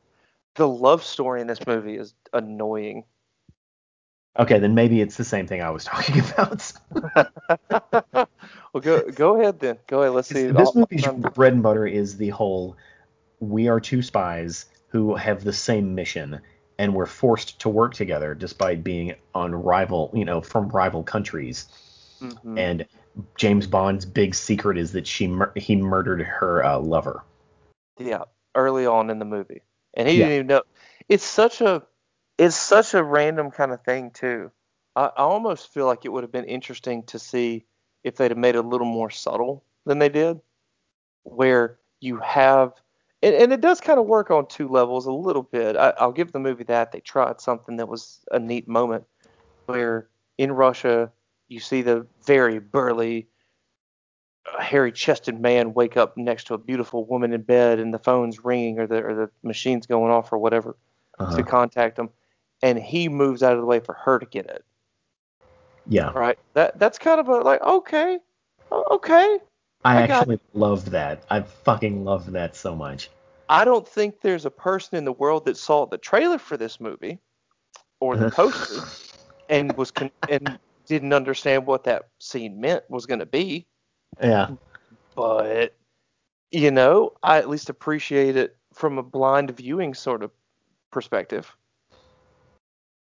[0.54, 3.04] The love story in this movie is annoying.
[4.38, 6.72] Okay, then maybe it's the same thing I was talking about.
[8.72, 9.78] well, go go ahead then.
[9.86, 10.14] Go ahead.
[10.14, 10.46] Let's see.
[10.46, 12.76] this movie's bread and butter is the whole
[13.40, 16.40] we are two spies who have the same mission
[16.80, 21.68] and we're forced to work together despite being on rival, you know, from rival countries.
[22.22, 22.58] Mhm.
[22.58, 22.86] And
[23.36, 27.22] James Bond's big secret is that she mur- he murdered her uh, lover.
[27.98, 29.60] Yeah, early on in the movie,
[29.92, 30.24] and he Yeah.
[30.24, 30.62] didn't even know.
[31.06, 31.82] It's such a,
[32.38, 34.50] it's such a random kind of thing too.
[34.96, 37.66] I, I almost feel like it would have been interesting to see
[38.04, 40.40] if they'd have made it a little more subtle than they did,
[41.24, 42.72] where you have,
[43.22, 45.76] and, and it does kind of work on two levels a little bit.
[45.76, 46.92] I, I'll give the movie that.
[46.92, 49.04] They tried something that was a neat moment,
[49.66, 51.10] where in Russia
[51.48, 53.26] you see the very burly
[54.58, 58.44] hairy chested man wake up next to a beautiful woman in bed and the phone's
[58.44, 60.76] ringing or the or the machine's going off or whatever
[61.18, 61.36] Uh-huh.
[61.36, 62.08] to contact him
[62.62, 64.64] and he moves out of the way for her to get it.
[65.86, 66.38] Yeah, right?
[66.54, 68.18] That that's kind of a like okay.
[68.72, 69.38] Okay
[69.84, 71.24] I, I got- actually love that.
[71.30, 73.10] I fucking love that so much.
[73.48, 76.80] i don't think there's a person in the world that saw the trailer for this
[76.80, 77.18] movie
[78.00, 78.82] or the poster
[79.48, 83.66] and was con- and didn't understand what that scene meant was going to be
[84.22, 84.50] Yeah.
[85.16, 85.74] but
[86.52, 90.32] you know, I at least appreciate it from a blind viewing sort of
[90.90, 91.48] perspective.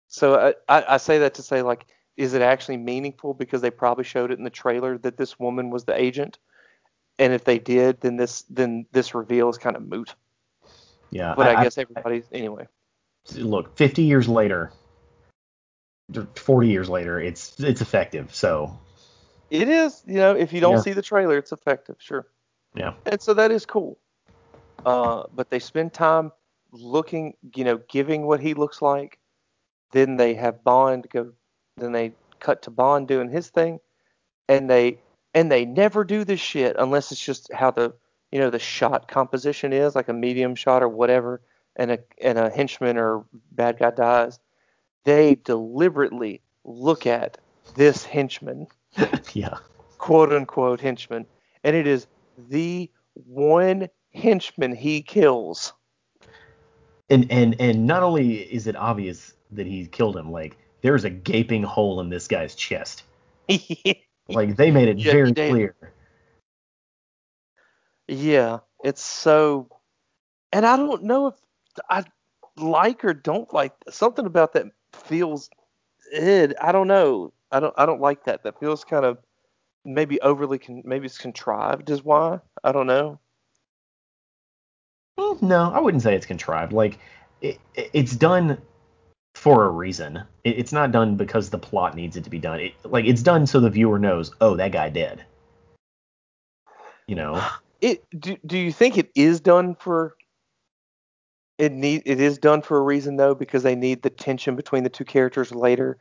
[0.09, 3.71] So I, I, I say that to say like, is it actually meaningful because they
[3.71, 6.39] probably showed it in the trailer that this woman was the agent,
[7.19, 10.15] and if they did, then this then this reveal is kind of moot.
[11.11, 11.35] Yeah.
[11.37, 12.67] But I, guess everybody's anyway.
[13.37, 14.73] look, 50 years later,
[16.35, 18.35] 40 years later, it's it's effective.
[18.35, 18.77] So
[19.51, 20.81] It is, you know, if you don't Yeah.
[20.81, 22.27] see the trailer, it's effective, sure.
[22.75, 23.99] yeah, and so that is cool.
[24.85, 26.33] Uh, but they spend time
[26.73, 29.19] looking, you know, giving what he looks like.
[29.93, 31.33] Then they have Bond go.
[31.77, 33.79] Then they cut to Bond doing his thing,
[34.49, 34.99] and they
[35.35, 37.95] and they never do this shit unless it's just how the
[38.31, 41.43] you know the shot composition is, like a medium shot or whatever,
[41.77, 44.39] and a and a henchman or bad guy dies.
[45.05, 47.39] They deliberately look at
[47.77, 48.67] this henchman
[49.35, 49.59] yeah,
[49.99, 51.27] quote unquote henchman,
[51.63, 52.07] and it is
[52.49, 55.73] the one henchman he kills.
[57.11, 61.11] and and and not only is it obvious that he killed him, like there's a
[61.11, 63.05] gaping hole in this guy's chest.
[64.29, 65.75] Like they made it Yeah, very they- clear.
[68.09, 69.69] yeah, it's so,
[70.53, 71.35] and I don't know if
[71.91, 72.05] I
[72.57, 75.51] like or don't like something about that feels
[76.13, 76.55] id.
[76.61, 77.33] I don't know.
[77.51, 77.75] I don't.
[77.77, 78.43] I don't like that.
[78.45, 79.19] That feels kind of
[79.85, 80.59] maybe overly.
[80.59, 81.91] Con- maybe it's contrived.
[81.91, 83.19] Is why I don't know.
[85.19, 86.73] Mm, No, I wouldn't say it's contrived.
[86.73, 86.99] Like
[87.41, 88.59] it, it- it's done
[89.35, 90.23] for a reason.
[90.45, 92.61] It, it's not done because the plot needs it to be done.
[92.61, 95.25] It, like it's done so the viewer knows, oh, that guy dead.
[97.07, 97.45] You know?
[97.81, 100.17] It do, do you think it is done for
[101.59, 104.85] it need it is done for a reason though because they need the tension between
[104.85, 105.99] the two characters later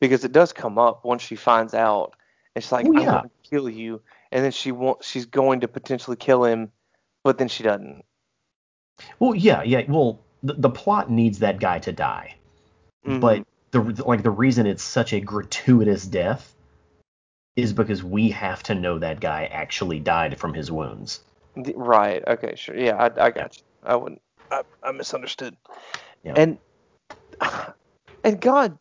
[0.00, 2.14] because it does come up once she finds out
[2.54, 3.10] and she's like Oh, I'm yeah.
[3.10, 4.00] going to kill you
[4.32, 6.72] and then she wants she's going to potentially kill him
[7.26, 8.04] but then she doesn't.
[9.18, 9.82] Well, yeah, yeah.
[9.88, 12.36] Well, the, the plot needs that guy to die,
[13.06, 13.20] Mhm.
[13.20, 16.54] but the like the reason it's such a gratuitous death
[17.54, 21.20] is because we have to know that guy actually died from his wounds.
[21.56, 22.22] Right.
[22.26, 22.54] Okay.
[22.56, 22.76] Sure.
[22.76, 22.96] Yeah.
[22.96, 23.62] I, I got you.
[23.82, 24.20] I wouldn't.
[24.50, 25.56] I, I misunderstood.
[26.22, 26.34] Yeah.
[26.36, 26.58] And
[28.24, 28.78] and God,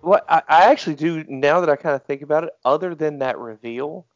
[0.00, 3.20] what I, I actually do now that I kind of think about it, other than
[3.20, 4.06] that reveal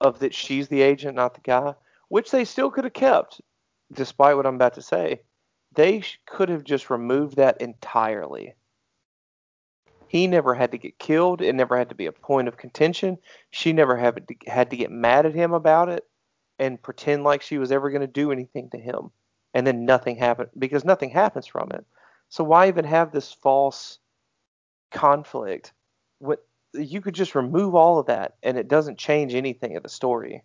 [0.00, 1.74] of that she's the agent, not the guy,
[2.08, 3.40] which they still could have kept,
[3.92, 5.22] despite what I'm about to say,
[5.74, 8.54] they could have just removed that entirely.
[10.08, 11.42] He never had to get killed.
[11.42, 13.18] It never had to be a point of contention.
[13.50, 16.04] She never had to, had to get mad at him about it
[16.58, 19.10] and pretend like she was ever going to do anything to him.
[19.54, 21.84] And then nothing happened because nothing happens from it.
[22.28, 23.98] So why even have this false
[24.90, 25.72] conflict?
[26.18, 29.88] What you could just remove all of that and it doesn't change anything of the
[29.88, 30.42] story.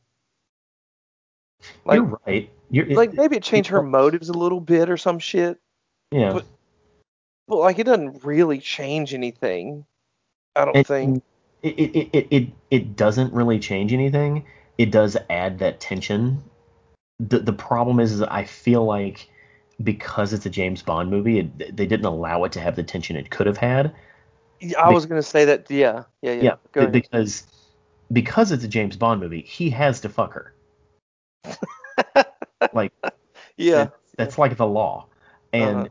[1.86, 2.50] Like You're right.
[2.70, 5.60] You're, it- like maybe it changed her motives a little bit or some shit,
[6.12, 6.34] yeah.
[6.34, 6.46] but-
[7.48, 9.86] but like it doesn't really change anything.
[10.56, 11.24] I don't And- think.
[11.62, 14.46] It, it, it, it, it doesn't really change anything.
[14.78, 16.42] It does add that tension.
[17.20, 19.28] The, the problem is, is I feel like
[19.84, 23.18] because it's a James Bond movie, it, they didn't allow it to have the tension
[23.18, 23.94] it could have had.
[24.78, 25.70] I was gonna say that.
[25.70, 26.56] Yeah, yeah, yeah.
[26.76, 27.44] Yeah, because
[28.14, 30.54] because it's a James Bond movie, he has to fuck her.
[32.74, 32.92] like
[33.58, 35.08] yeah, that- that's like the law,
[35.54, 35.88] and Uh-huh.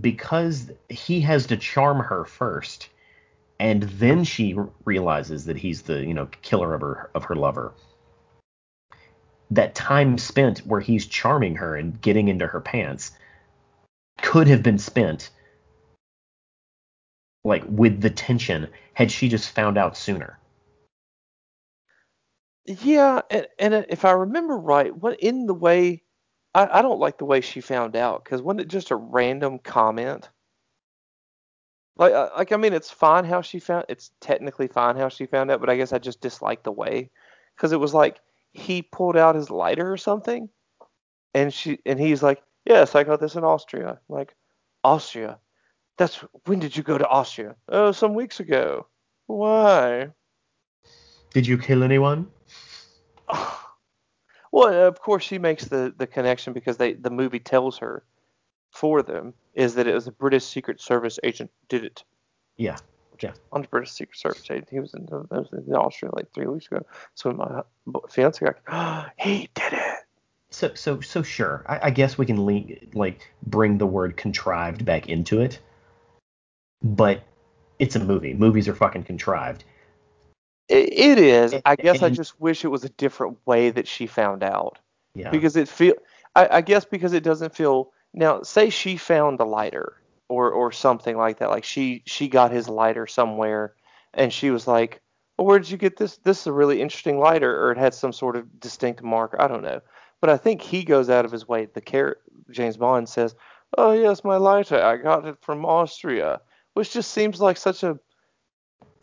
[0.00, 2.88] because he has to charm her first,
[3.58, 7.72] and then she realizes that he's the you know killer of her of her lover.
[9.50, 13.12] That time spent where he's charming her and getting into her pants
[14.22, 15.30] could have been spent
[17.44, 20.38] like with the tension had she just found out sooner.
[22.66, 26.02] Yeah, and, and if I remember right, what in the way,
[26.54, 29.58] I, I don't like the way she found out because wasn't it just a random
[29.58, 30.30] comment?
[31.96, 33.84] Like, uh, like I mean, it's fine how she found.
[33.88, 37.10] It's technically fine how she found out, but I guess I just dislike the way
[37.56, 38.20] because it was like
[38.52, 40.48] he pulled out his lighter or something,
[41.34, 44.34] and she and he's like, "Yes, I got this in Austria." Like,
[44.82, 45.38] Austria?
[45.98, 47.54] That's when did you go to Austria?
[47.68, 48.86] Oh, some weeks ago.
[49.26, 50.08] Why?
[51.32, 52.28] Did you kill anyone?
[54.52, 58.04] Well, of course she makes the, the connection because they the movie tells her
[58.70, 62.04] for them is that it was a British Secret Service agent did it.
[62.56, 62.76] Yeah.
[63.20, 63.32] Yeah.
[63.52, 66.46] On the British Secret Service agent, he was in, I was in Austria like three
[66.46, 66.86] weeks ago.
[67.14, 67.62] So my
[68.08, 69.96] fiance got, oh, he did it.
[70.50, 71.64] So so so sure.
[71.66, 75.58] I, I guess we can le- like bring the word contrived back into it,
[76.80, 77.24] but
[77.80, 78.34] it's a movie.
[78.34, 79.64] Movies are fucking contrived.
[80.68, 81.54] It, it is.
[81.64, 84.78] I guess I just wish it was a different way that she found out.
[85.14, 85.30] Yeah.
[85.30, 85.94] because it feel
[86.34, 89.94] I, I guess because it doesn't feel now say she found the lighter
[90.28, 93.74] or or something like that like she she got his lighter somewhere
[94.12, 95.00] and she was like
[95.36, 97.94] well, where did you get this this is a really interesting lighter or it had
[97.94, 99.80] some sort of distinct mark i don't know
[100.20, 102.18] but i think he goes out of his way the char-
[102.50, 103.34] james bond says
[103.76, 106.40] oh yes my lighter i got it from austria
[106.72, 107.98] which just seems like such a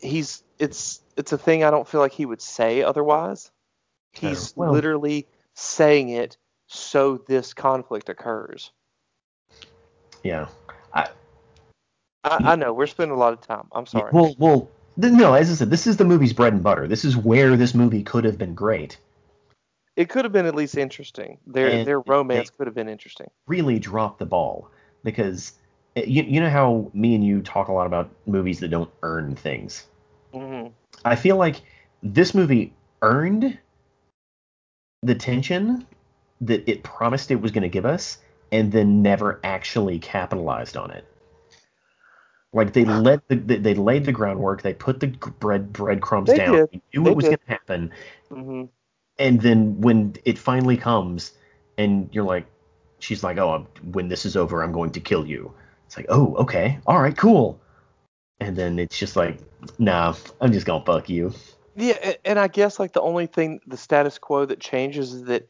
[0.00, 3.50] he's it's it's a thing i don't feel like he would say otherwise
[4.12, 8.70] he's well- literally saying it so this conflict occurs.
[10.22, 10.46] yeah.
[10.94, 11.08] I,
[12.24, 13.68] I, I know we're spending a lot of time.
[13.72, 14.10] I'm sorry.
[14.12, 14.68] Well, well,
[15.00, 15.34] th- no.
[15.34, 16.88] As I said, this is the movie's bread and butter.
[16.88, 18.96] This is where this movie could have been great.
[19.96, 21.38] it could have been at least interesting.
[21.46, 23.30] Their And their romance could have been interesting.
[23.46, 24.70] Really dropped the ball
[25.04, 25.52] because
[25.96, 28.90] uh, you you know how me and you talk a lot about movies that don't
[29.02, 29.84] earn things.
[31.04, 31.62] I feel like
[32.02, 33.58] this movie earned
[35.02, 35.86] the tension
[36.40, 38.18] that it promised it was going to give us,
[38.52, 41.06] and then never actually capitalized on it.
[42.52, 46.52] Like they let the, they laid the groundwork, they put the bread breadcrumbs They down,
[46.52, 46.68] did.
[46.94, 47.92] knew They it was going to happen,
[48.30, 48.64] hmm
[49.18, 51.32] and then when it finally comes,
[51.78, 52.46] and you're like,
[52.98, 55.52] she's like, oh, I'm, when this is over, I'm going to kill you.
[55.86, 57.60] It's like, oh, okay, all right, cool.
[58.42, 59.38] And then it's just like,
[59.78, 61.32] nah, I'm just gonna fuck you.
[61.76, 65.48] Yeah, and I guess like the only thing, the status quo that changes is that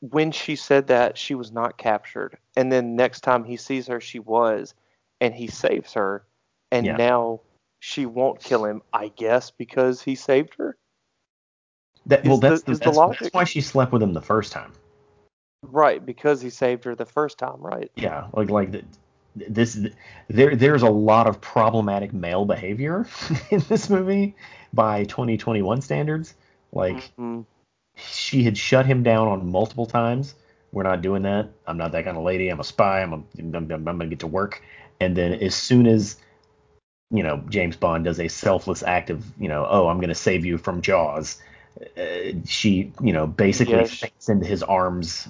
[0.00, 4.00] when she said that, she was not captured, and then next time he sees her,
[4.00, 4.74] she was,
[5.20, 6.24] and he saves her,
[6.70, 6.96] and Yeah.
[6.96, 7.40] now
[7.80, 8.82] she won't kill him.
[8.92, 10.76] I guess because he saved her.
[12.06, 14.52] That, well, that's the, the that's, logic- that's why she slept with him the first
[14.52, 14.72] time.
[15.62, 17.90] Right, because he saved her the first time, right?
[17.96, 18.84] Yeah, like like the,
[19.36, 19.78] this
[20.28, 23.06] there there's a lot of problematic male behavior
[23.50, 24.36] in this movie
[24.72, 26.34] by 2021 standards.
[26.72, 27.44] Like Mhm.
[27.96, 30.34] she had shut him down on multiple times.
[30.72, 31.50] We're not doing that.
[31.66, 32.48] I'm not that kind of lady.
[32.48, 33.02] I'm a spy.
[33.02, 34.62] I'm a, I'm, I'm, I'm gonna get to work.
[35.00, 36.16] And then as soon as
[37.10, 40.44] you know James Bond does a selfless act of you know oh I'm gonna save
[40.44, 41.40] you from Jaws,
[41.96, 43.90] uh, she you know basically Yes.
[43.90, 45.28] faints into his arms,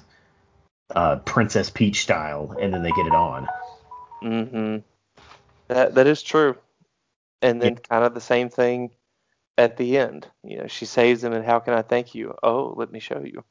[0.95, 3.47] uh, Princess Peach style, and then they get it on.
[4.25, 4.77] Hmm
[5.67, 6.55] That that is true.
[7.41, 8.91] And then kind of the same thing
[9.57, 10.27] at the end.
[10.43, 12.33] You know, she saves him, and how can I thank you?
[12.43, 13.43] Oh, let me show you.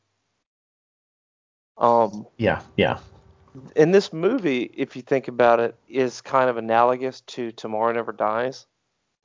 [1.78, 2.98] Um, Yeah, yeah,
[3.76, 8.12] in this movie, if you think about it, is kind of analogous to Tomorrow Never
[8.12, 8.66] Dies.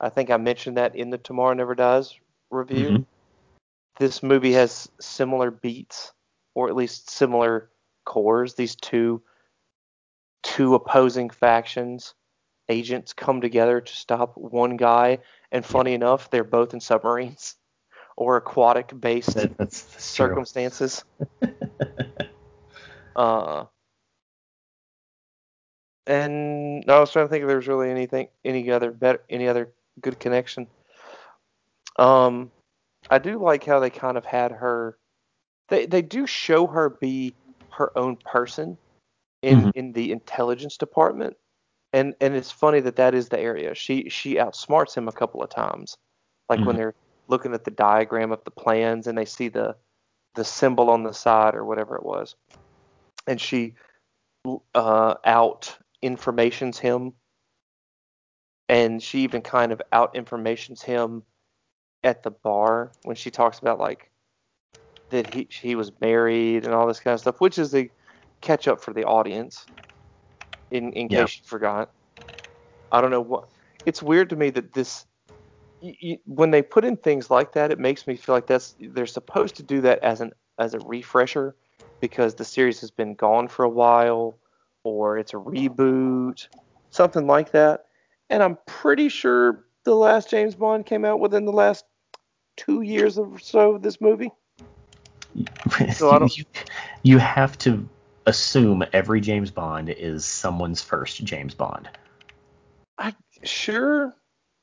[0.00, 2.14] I think I mentioned that in the Tomorrow Never Dies
[2.50, 2.90] review.
[2.90, 3.06] Mhm.
[3.98, 6.12] This movie has similar beats,
[6.54, 7.70] or at least similar
[8.04, 8.54] cores.
[8.54, 9.22] These two
[10.42, 12.14] two opposing factions
[12.70, 15.18] agents come together to stop one guy,
[15.52, 17.56] and funny enough, they're both in submarines
[18.16, 21.04] or aquatic based That, that's, that's circumstances.
[23.16, 23.64] uh,
[26.06, 29.48] and I was trying to think if there was really anything, any other better, any
[29.48, 30.66] other good connection.
[31.96, 32.50] Um,
[33.10, 34.96] I do like how they kind of had her.
[35.68, 37.34] They they do show her be
[37.70, 38.76] her own person
[39.42, 39.72] in Mhm.
[39.74, 41.36] in the intelligence department,
[41.92, 43.74] and and it's funny that that is the area.
[43.74, 45.96] She she outsmarts him a couple of times,
[46.48, 46.78] like when Mhm.
[46.78, 46.94] they're
[47.28, 49.76] looking at the diagram of the plans and they see the
[50.34, 52.36] the symbol on the side or whatever it was,
[53.26, 53.74] and she
[54.74, 57.14] uh, out informations him,
[58.68, 61.22] and she even kind of out informations him
[62.04, 64.10] at the bar when she talks about like
[65.10, 67.90] that he he was married and all this kind of stuff, which is a
[68.40, 69.68] catch up for the audience.
[70.70, 71.24] In in Yeah.
[71.24, 71.90] case you forgot,
[72.92, 73.48] I don't know what.
[73.86, 75.06] It's weird to me that this.
[76.26, 79.56] when they put in things like that, it makes me feel like that's they're supposed
[79.56, 81.56] to do that as an as a refresher
[82.00, 84.38] because the series has been gone for a while
[84.84, 86.46] or it's a reboot,
[86.90, 87.84] something like that.
[88.30, 91.84] And I'm pretty sure the last James Bond came out within the last
[92.56, 94.30] two years or so of this movie.
[95.92, 96.44] So you,
[97.02, 97.88] you have to
[98.26, 101.88] assume every James Bond is someone's first James Bond.
[102.98, 103.14] I
[103.44, 104.14] sure,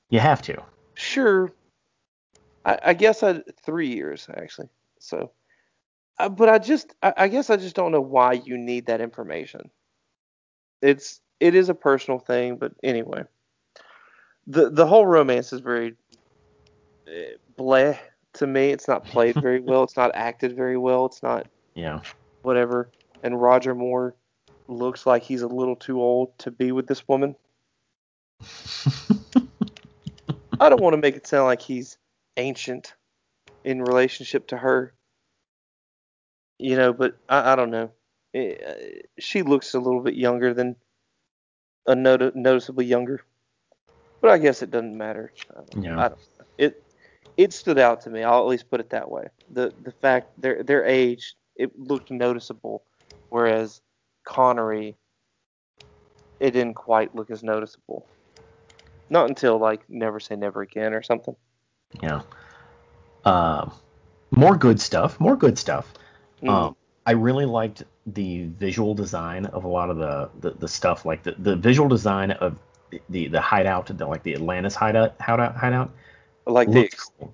[0.09, 0.61] You have to.
[0.95, 1.51] sure.
[2.65, 4.69] I, I guess I three years actually.
[4.99, 5.31] So,
[6.19, 9.01] uh, but I just, I, I guess I just don't know why you need that
[9.01, 9.69] information.
[10.81, 13.23] It's, it is a personal thing, but anyway,
[14.47, 15.95] the the whole romance is very
[17.07, 17.97] eh, bleh
[18.33, 18.69] to me.
[18.69, 19.83] It's not played very well.
[19.83, 21.05] It's not acted very well.
[21.05, 22.01] It's not Yeah.
[22.43, 22.89] whatever.
[23.23, 24.15] And Roger Moore
[24.67, 27.35] looks like he's a little too old to be with this woman.
[30.59, 31.97] I don't want to make it sound like he's
[32.37, 32.93] ancient
[33.63, 34.93] in relationship to her.
[36.59, 37.91] You know, but I, I don't know.
[38.33, 38.73] Eh, uh,
[39.19, 40.75] she looks a little bit younger than
[41.85, 43.23] a noti- noticeably younger.
[44.21, 45.31] But I guess it doesn't matter.
[45.53, 45.99] Don't- Yeah.
[45.99, 46.19] I don't,
[46.57, 46.83] it
[47.37, 48.23] it stood out to me.
[48.23, 49.27] I'll at least put it that way.
[49.51, 52.83] The the fact their their age it looked noticeable,
[53.29, 53.81] whereas
[54.25, 54.97] Connery
[56.39, 58.05] it didn't quite look as noticeable.
[59.09, 61.35] Not until like Never Say Never Again or something.
[62.01, 62.21] Yeah.
[63.25, 63.71] Um,
[64.31, 65.19] more good stuff.
[65.19, 65.91] More good stuff.
[66.43, 66.49] Mm.
[66.49, 66.75] Um,
[67.05, 71.23] I really liked the visual design of a lot of the, the, the stuff, like
[71.23, 72.57] the, the visual design of
[73.09, 75.91] the the hideout, the, like the Atlantis hideout, hideout, hideout.
[76.45, 77.33] like the cool.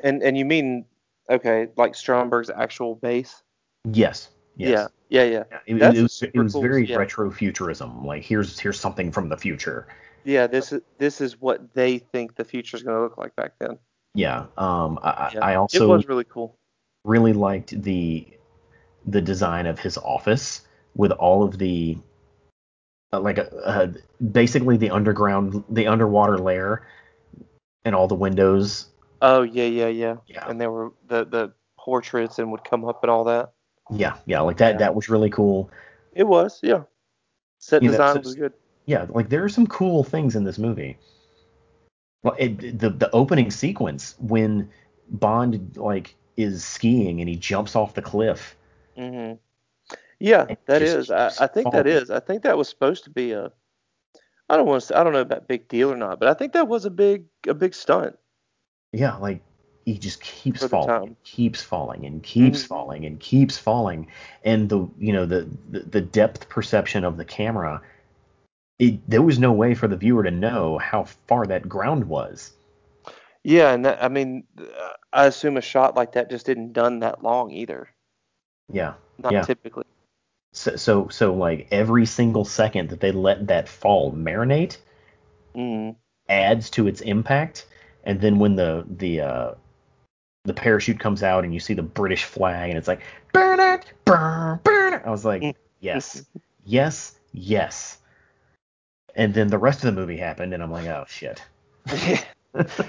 [0.00, 0.84] and and you mean
[1.30, 3.42] okay, like Stromberg's actual base?
[3.90, 4.28] Yes.
[4.56, 4.70] Yes.
[4.70, 5.42] Yeah, yeah, yeah.
[5.66, 6.96] It, That's it was it was cool, very yeah.
[6.96, 8.06] retro futurism.
[8.06, 9.86] Like here's here's something from the future.
[10.24, 13.34] Yeah, this is this is what they think the future is going to look like
[13.36, 13.78] back then.
[14.14, 14.46] Yeah.
[14.56, 14.98] Um.
[15.02, 15.40] I, I- Yeah.
[15.40, 16.56] I it also was really cool.
[17.04, 18.26] really liked the
[19.06, 20.62] the design of his office
[20.94, 21.96] with all of the
[23.12, 23.88] uh, like uh,
[24.32, 26.86] basically the underground the underwater layer
[27.84, 28.86] and all the windows.
[29.22, 30.16] Oh yeah, yeah, yeah.
[30.26, 30.48] Yeah.
[30.48, 33.52] And there were the the portraits and would come up and all that.
[33.92, 34.16] Yeah.
[34.26, 34.40] Yeah.
[34.40, 34.78] Like that Yeah.
[34.78, 35.70] that was really cool.
[36.12, 36.82] It was, yeah.
[37.58, 38.52] Set You know, design so- was good.
[38.86, 39.06] Yeah.
[39.08, 40.98] Like there are some cool things in this movie.
[42.22, 44.68] Well, it, the the opening sequence when
[45.08, 48.56] Bond like is skiing and he jumps off the cliff.
[48.96, 49.36] Mm-hmm.
[50.18, 51.10] Yeah, that just is.
[51.10, 52.10] I, I think that is.
[52.10, 53.50] I think that was supposed to be a.
[54.50, 54.86] I don't want to.
[54.88, 56.90] Say, I don't know about big deal or not, but I think that was a
[56.90, 58.18] big a big stunt.
[58.92, 59.40] Yeah, like
[59.84, 62.68] he just keeps falling, and keeps falling, and keeps Mhm.
[62.68, 64.06] falling, and keeps falling,
[64.44, 67.82] and the you know the, the the depth perception of the camera,
[68.78, 72.52] it there was no way for the viewer to know how far that ground was.
[73.42, 74.44] Yeah, and that, I mean,
[75.12, 77.88] I assume a shot like that just didn't done that long either.
[78.70, 78.94] Yeah.
[79.18, 79.42] Not Yeah.
[79.42, 79.84] typically.
[80.52, 84.76] So so so like every single second that they let that fall marinate
[85.56, 85.96] Mm.
[86.28, 87.66] adds to its impact,
[88.04, 89.54] and then when the the uh
[90.44, 93.00] the parachute comes out and you see the British flag and it's like
[93.32, 95.02] burn it, burn, burn it.
[95.04, 96.24] I was like, yes,
[96.64, 97.98] yes, yes.
[99.14, 101.42] And then the rest of the movie happened, and I'm like, oh shit.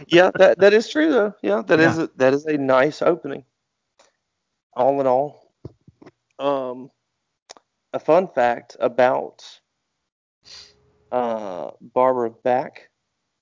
[0.08, 1.34] yeah, that that is true though.
[1.42, 2.04] Yeah, that is Yeah.
[2.04, 3.44] a, that is a nice opening.
[4.74, 5.52] All in all,
[6.40, 6.92] um,
[7.94, 9.44] a fun fact about
[11.12, 12.80] uh Barbara Bach,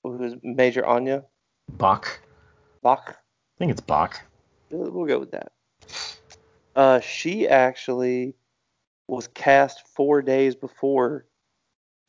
[0.02, 1.24] who is Major Anya
[1.68, 2.20] Bach.
[2.82, 3.16] Bach.
[3.60, 4.22] I think it's Bach.
[4.70, 5.52] We'll go with that.
[6.74, 8.32] Uh, she actually
[9.06, 11.26] was cast four days before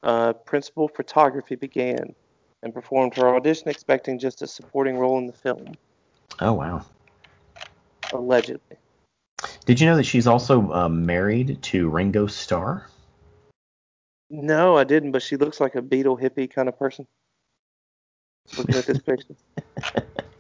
[0.02, 2.16] uh, principal photography began
[2.64, 5.76] and performed her audition expecting just a supporting role in the film,
[6.40, 6.86] Oh wow.
[8.14, 8.78] allegedly.
[9.66, 12.88] Did you know that she's also um, married to Ringo Starr?
[14.30, 17.06] No, I didn't, but she looks like a Beatle hippie kind of person.
[18.58, 19.36] Looking at this picture.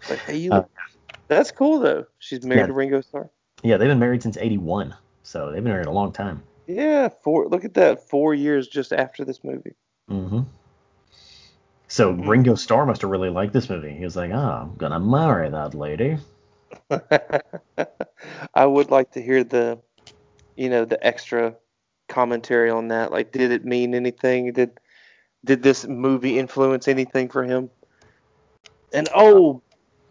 [0.10, 0.70] Like, hey, you look.
[1.32, 2.08] That's cool, though.
[2.20, 2.68] She's married Yeah.
[2.68, 3.30] to Ringo Starr.
[3.64, 6.44] Yeah, they've been married since '81, so they've been married a long time.
[6.68, 7.48] Yeah, four.
[7.48, 8.10] Look at that.
[8.10, 9.74] Four years just after this movie.
[10.10, 10.42] Mm-hmm.
[11.88, 13.92] So Ringo Starr must have really liked this movie.
[13.92, 16.18] He was like, "Ah, I'm gonna marry that lady."
[18.54, 19.80] I would like to hear the,
[20.58, 21.56] you know, the extra
[22.10, 23.14] commentary on that.
[23.14, 24.52] Like, did it mean anything?
[24.52, 24.72] Did
[25.46, 27.70] did this movie influence anything for him?
[28.94, 29.62] And oh,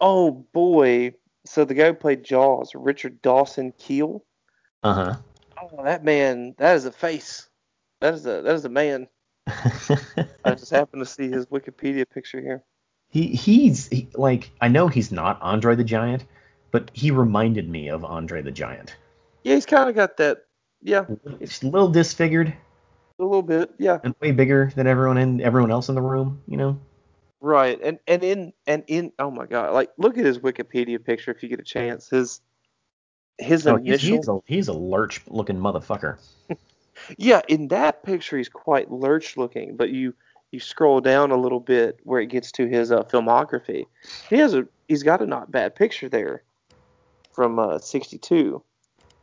[0.00, 4.24] oh boy, so the guy who played Jaws, Richard Dawson Kiel.
[4.82, 5.14] Uh huh.
[5.62, 7.48] Oh, that man, that is a face.
[8.00, 9.08] That is a that is a man.
[9.46, 12.64] I just happened to see his Wikipedia picture here.
[13.10, 16.24] he he's he, like I know he's not Andre the Giant,
[16.70, 18.96] but he reminded me of Andre the Giant.
[19.42, 20.44] Yeah, he's kind of got that.
[20.82, 21.04] Yeah,
[21.40, 22.54] Just a little disfigured
[23.18, 23.70] a little bit.
[23.78, 26.42] Yeah, and way bigger than everyone in everyone else in the room.
[26.46, 26.80] You know.
[27.40, 27.78] Right.
[27.82, 29.12] And and in and in.
[29.18, 29.72] Oh my God!
[29.72, 32.08] Like, look at his Wikipedia picture if you get a chance.
[32.08, 32.40] His
[33.38, 36.18] his Oh, he's, he's a he's a lurch looking motherfucker.
[37.16, 40.12] Yeah, in that picture he's quite lurch looking, but you
[40.50, 43.86] you scroll down a little bit where it gets to his uh, filmography.
[44.28, 46.42] He has a he's got a not bad picture there
[47.32, 48.62] from uh, 62.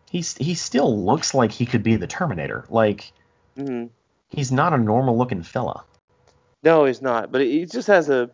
[0.09, 2.65] He's he still looks like he could be the Terminator.
[2.70, 3.11] Like
[3.57, 3.89] Mm.
[4.30, 5.84] he's not a normal looking fella.
[6.68, 8.30] No, he's not, but he just has a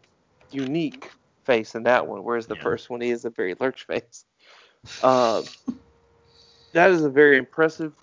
[0.52, 1.12] unique
[1.46, 2.64] face in that one, whereas the Yeah.
[2.64, 4.26] first one he has a very lurch face.
[5.04, 5.44] Uh,
[6.74, 7.94] that is a very impressive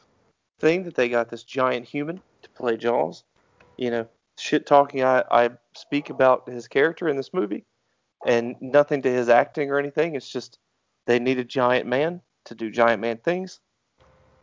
[0.61, 3.25] thing that they got this giant human to play Jaws.
[3.77, 4.07] You know,
[4.39, 7.65] shit talking I, I speak about his character in this movie,
[8.25, 10.15] and nothing to his acting or anything.
[10.15, 10.61] It's just
[11.09, 13.59] they need a giant man to do giant man things,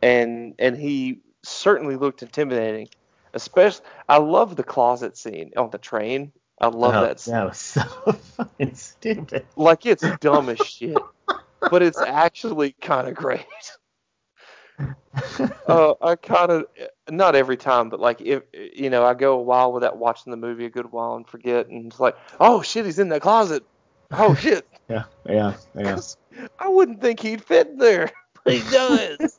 [0.02, 2.90] and and he certainly looked intimidating.
[3.34, 6.32] Especially, I love the closet scene on the train.
[6.60, 7.20] I love Oh, that.
[7.20, 7.82] scene That was so
[8.36, 9.46] fucking stupid.
[9.56, 10.96] like it's dumb as shit,
[11.70, 13.44] but it's actually kind of great.
[15.66, 16.66] uh, I kind of
[17.10, 20.36] not every time, but like if you know, I go a while without watching the
[20.36, 23.64] movie a good while and forget, and it's like, oh shit, he's in that closet.
[24.10, 25.98] Oh shit, Yeah, yeah, yeah.
[26.58, 28.10] I wouldn't think he'd fit there,
[28.44, 29.38] but he does.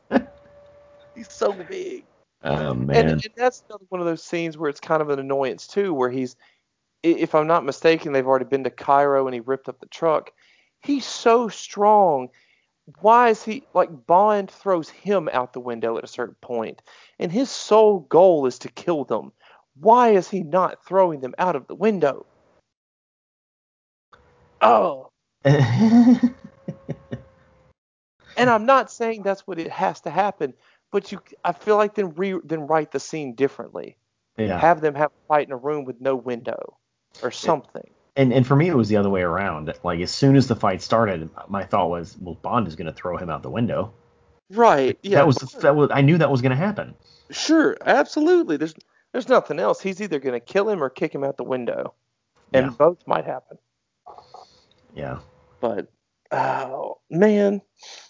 [1.15, 2.03] he's so big.
[2.43, 3.09] Oh And, man.
[3.09, 6.09] and that's another one of those scenes where it's kind of an annoyance too, where
[6.09, 6.35] he's,
[7.03, 10.31] if I'm not mistaken, they've already been to Cairo and he ripped up the truck.
[10.81, 12.29] He's so strong.
[13.01, 16.81] Why is he like Bond throws him out the window at a certain point,
[17.19, 19.31] and his sole goal is to kill them.
[19.79, 22.25] Why is he not throwing them out of the window?
[24.61, 25.11] Oh,
[25.43, 26.33] and
[28.37, 30.53] I'm not saying that's what it has to happen,
[30.91, 33.97] but you, I feel like then re, then write the scene differently.
[34.37, 34.57] yeah.
[34.59, 36.77] have them have a fight in a room with no window
[37.23, 37.89] or something.
[38.15, 39.73] And and for me it was the other way around.
[39.83, 43.17] Like as soon as the fight started, my thought was, well, Bond is gonna throw
[43.17, 43.93] him out the window.
[44.51, 44.97] Right.
[45.03, 45.17] Yeah.
[45.19, 46.95] that was that was I knew that was gonna happen.
[47.31, 47.77] sure.
[47.85, 48.57] Absolutely.
[48.57, 48.73] There's
[49.11, 49.81] there's nothing else.
[49.81, 51.95] He's either going to kill him or kick him out the window,
[52.53, 52.71] and Yeah.
[52.77, 53.57] both might happen.
[54.95, 55.17] Yeah.
[55.59, 55.87] But
[56.31, 57.61] oh man,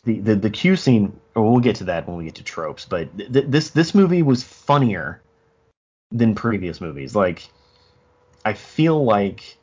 [0.04, 2.86] The, the the Q scene, or we'll get to that when we get to tropes,
[2.86, 5.22] but th- th- this this movie was funnier
[6.12, 7.16] than previous movies.
[7.16, 7.50] Like
[8.46, 9.58] I feel like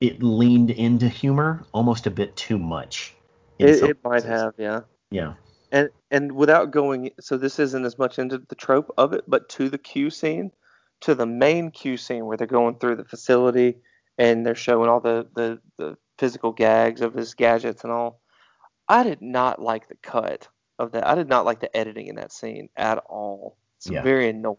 [0.00, 3.14] it leaned into humor almost a bit too much.
[3.58, 4.54] it, it might have.
[4.58, 4.80] Yeah.
[5.10, 5.34] Yeah.
[5.72, 9.48] And and without going, so this isn't as much into the trope of it, but
[9.50, 10.50] to the Q scene,
[11.00, 13.78] to the main Q scene where they're going through the facility
[14.18, 18.20] and they're showing all the the, the physical gags of his gadgets and all.
[18.88, 20.48] I did not like the cut
[20.78, 21.06] of that.
[21.06, 23.56] I did not like the editing in that scene at all.
[23.78, 24.02] It's Yeah.
[24.02, 24.58] very annoying.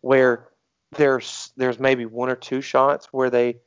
[0.00, 0.48] Where
[0.92, 3.60] there's there's maybe one or two shots where they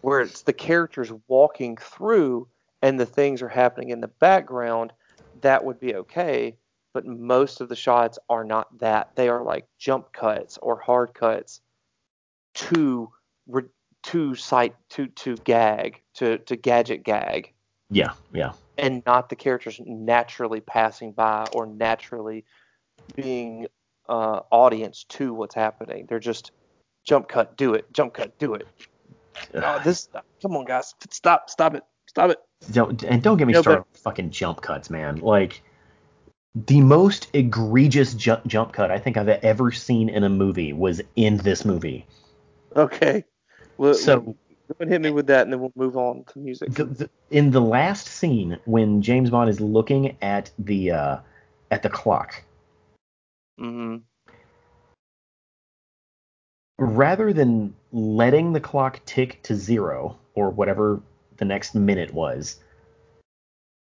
[0.00, 2.48] where it's the characters walking through
[2.82, 4.92] and the things are happening in the background,
[5.40, 6.56] that would be okay.
[6.92, 9.16] But most of the shots are not that.
[9.16, 11.60] They are like jump cuts or hard cuts
[12.54, 13.12] to
[14.04, 17.52] to sight to to gag to to gadget gag
[17.90, 18.12] Yeah.
[18.32, 18.52] Yeah.
[18.78, 22.44] and not the characters naturally passing by or naturally
[23.14, 23.66] being
[24.08, 26.06] uh, audience to what's happening.
[26.08, 26.50] They're just
[27.04, 28.66] jump cut, do it, jump cut, do it.
[29.54, 30.08] Oh, this,
[30.40, 32.38] come on, guys, stop, stop it, stop it.
[32.70, 35.16] Don't and don't get me No, started but- on fucking jump cuts, man.
[35.16, 35.62] Like
[36.54, 41.00] the most egregious jump jump cut I think I've ever seen in a movie was
[41.16, 42.06] in this movie.
[42.76, 43.24] Okay,
[43.76, 44.36] well, So-
[44.68, 46.70] go and hit me with that, and then we'll move on to music.
[47.30, 51.18] In the last scene when James Bond is looking at the uh,
[51.70, 52.42] at the clock,
[53.58, 53.96] hmm
[56.78, 61.00] rather than letting the clock tick to zero or whatever
[61.36, 62.60] the next minute was,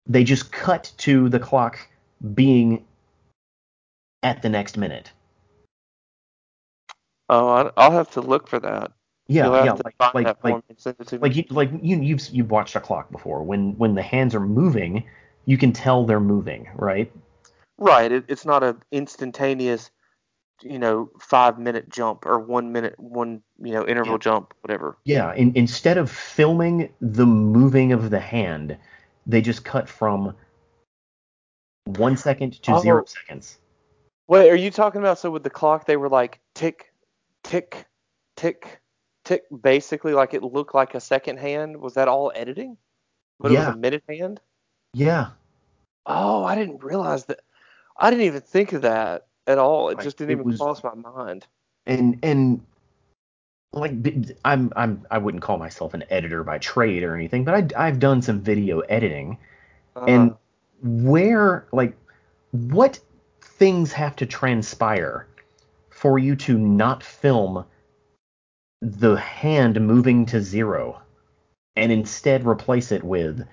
[0.08, 1.80] they just cut to the clock
[2.34, 2.86] being
[4.24, 5.12] at the next minute.
[7.30, 8.92] Oh, I'll have to look for that.
[9.28, 11.22] Yeah, yeah, like like like me and send it to me.
[11.22, 13.44] like you like you you've you've watched a clock before.
[13.44, 15.04] When when the hands are moving,
[15.46, 17.12] you can tell they're moving, right?
[17.78, 18.12] Right.
[18.12, 19.90] It, it's not a instantaneous,
[20.62, 24.20] you know, five minute jump or one minute, one, you know, interval Yeah.
[24.20, 24.98] jump, whatever.
[25.06, 28.78] Yeah, in, instead of filming the moving of the hand,
[29.28, 30.36] they just cut from
[31.86, 32.82] one second to Oh.
[32.82, 33.58] zero seconds.
[34.28, 36.94] Wait, are you talking about so with the clock they were like tick,
[37.44, 37.86] tick,
[38.36, 38.82] tick,
[39.26, 41.76] tick, basically like it looked like a second hand?
[41.78, 42.78] Was that all editing?
[43.40, 44.40] But it was a minute hand?
[44.94, 45.32] Yeah,
[46.06, 47.40] Oh, I didn't realize that.
[47.98, 49.90] I didn't even think of that at all.
[49.90, 51.46] It Like, just didn't it even was- cross my mind.
[51.86, 52.66] and and
[53.74, 53.92] like
[54.46, 58.00] I'm I'm I wouldn't call myself an editor by trade or anything, but I I've
[58.00, 59.38] done some video editing,
[60.08, 60.36] and Uh,
[60.84, 61.98] where like
[62.52, 63.00] what
[63.42, 65.28] things have to transpire
[65.90, 67.66] for you to not film
[68.92, 71.02] the hand moving to zero
[71.76, 73.48] and instead replace it with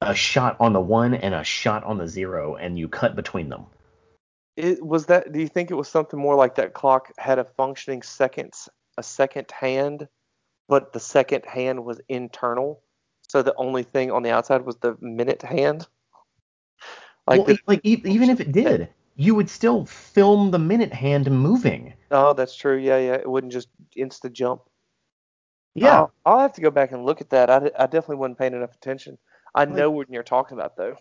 [0.00, 3.48] a shot on the one and a shot on the zero and you cut between
[3.48, 3.66] them
[4.56, 5.32] it was that.
[5.32, 9.02] Do you think it was something more like that clock had a functioning seconds, a
[9.02, 10.08] second hand,
[10.68, 12.82] but the second hand was internal,
[13.28, 15.86] so the only thing on the outside was the minute hand.
[17.26, 20.92] Like, well, did- e- like even if it did you would still film the minute
[20.92, 22.76] hand moving oh, that's true.
[22.76, 23.14] Yeah, yeah.
[23.14, 24.62] It wouldn't just insta jump.
[25.74, 27.50] yeah I'll, I'll have to go back and look at that.
[27.50, 29.18] I, I definitely wasn't paying enough attention.
[29.54, 30.96] I know what you're talking about though.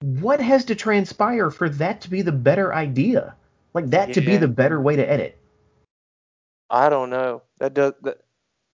[0.00, 3.34] what has to transpire for that to be the better idea
[3.74, 5.36] like that to be the better way to edit
[6.70, 7.42] I don't know.
[7.58, 8.18] That does that.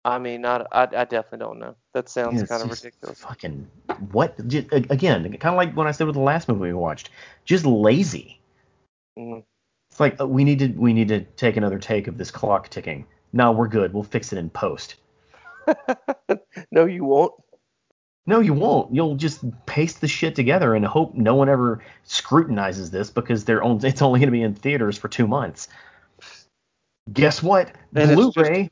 [0.07, 1.75] I mean, I, I, I definitely don't know.
[1.93, 3.19] That sounds Yeah, kind of ridiculous.
[3.19, 3.69] Fucking
[4.13, 4.47] what?
[4.47, 7.11] Just, again, kind of like when I said with the last movie we watched,
[7.45, 8.41] just lazy.
[9.19, 9.43] Mm.
[9.91, 12.69] It's like uh, we need to we need to take another take of this clock
[12.69, 13.05] ticking.
[13.33, 13.93] No, we're good.
[13.93, 14.95] We'll fix it in post.
[16.71, 17.33] no, you won't.
[18.27, 18.95] No, you won't.
[18.95, 23.63] You'll just paste the shit together and hope no one ever scrutinizes this because they're
[23.63, 25.69] only, it's only going to be in theaters for two months.
[27.13, 27.73] Guess what?
[27.95, 28.69] And it's just Blu-ray.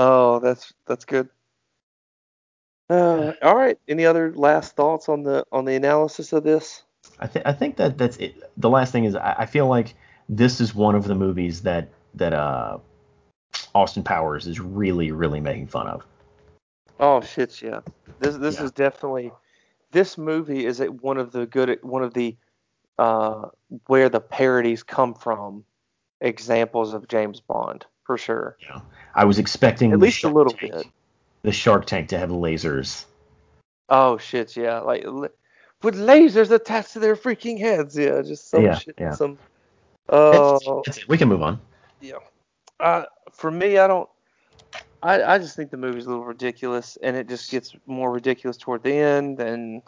[0.00, 1.28] Oh, that's that's good.
[2.88, 3.76] Uh, all right.
[3.88, 6.84] Any other last thoughts on the on the analysis of this?
[7.18, 8.36] I think I think that that's it.
[8.56, 9.94] The last thing is I, I feel like
[10.28, 12.78] this is one of the movies that that uh
[13.74, 16.06] Austin Powers is really really making fun of.
[17.00, 17.80] Oh shit, yeah.
[18.20, 18.66] This this Yeah.
[18.66, 19.32] is definitely
[19.90, 22.36] this movie is one of the good one of the
[23.00, 23.48] uh
[23.88, 25.64] where the parodies come from
[26.20, 28.56] examples of James Bond for sure.
[28.62, 28.80] Yeah.
[29.14, 30.86] I was expecting At least a little Tank- bit.
[31.42, 33.04] The Shark Tank to have lasers.
[33.90, 35.04] Oh shit, yeah, like
[35.82, 37.96] with lasers attached to their freaking heads.
[37.96, 38.94] Yeah, just some Yeah, shit.
[38.98, 39.12] yeah.
[39.12, 39.38] Some.
[40.08, 40.82] Oh.
[41.06, 41.60] We can move on.
[42.00, 42.14] Yeah.
[42.80, 44.08] uh, for me, I don't.
[45.02, 48.56] I, I just think the movie's a little ridiculous, and it just gets more ridiculous
[48.56, 49.82] toward the end, and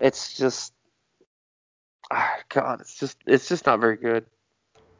[0.00, 0.72] it's just,
[2.10, 4.26] ah, God, it's just, it's just not very good.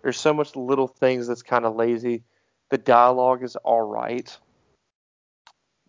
[0.04, 2.22] There's so much little things that's kind of lazy.
[2.68, 4.36] The dialogue is all right,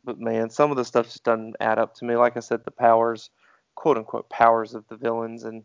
[0.05, 2.15] but man, some of the stuff just doesn't add up to me.
[2.15, 3.29] Like I said, the powers,
[3.75, 5.63] quote unquote, powers of the villains and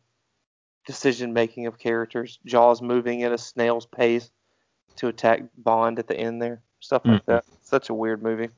[0.84, 2.40] decision making of characters.
[2.44, 4.32] Jaws moving at a snail's pace
[4.96, 6.60] to attack Bond at the end there.
[6.80, 7.26] Stuff like Mhm.
[7.26, 7.44] that.
[7.62, 8.48] Such a weird movie.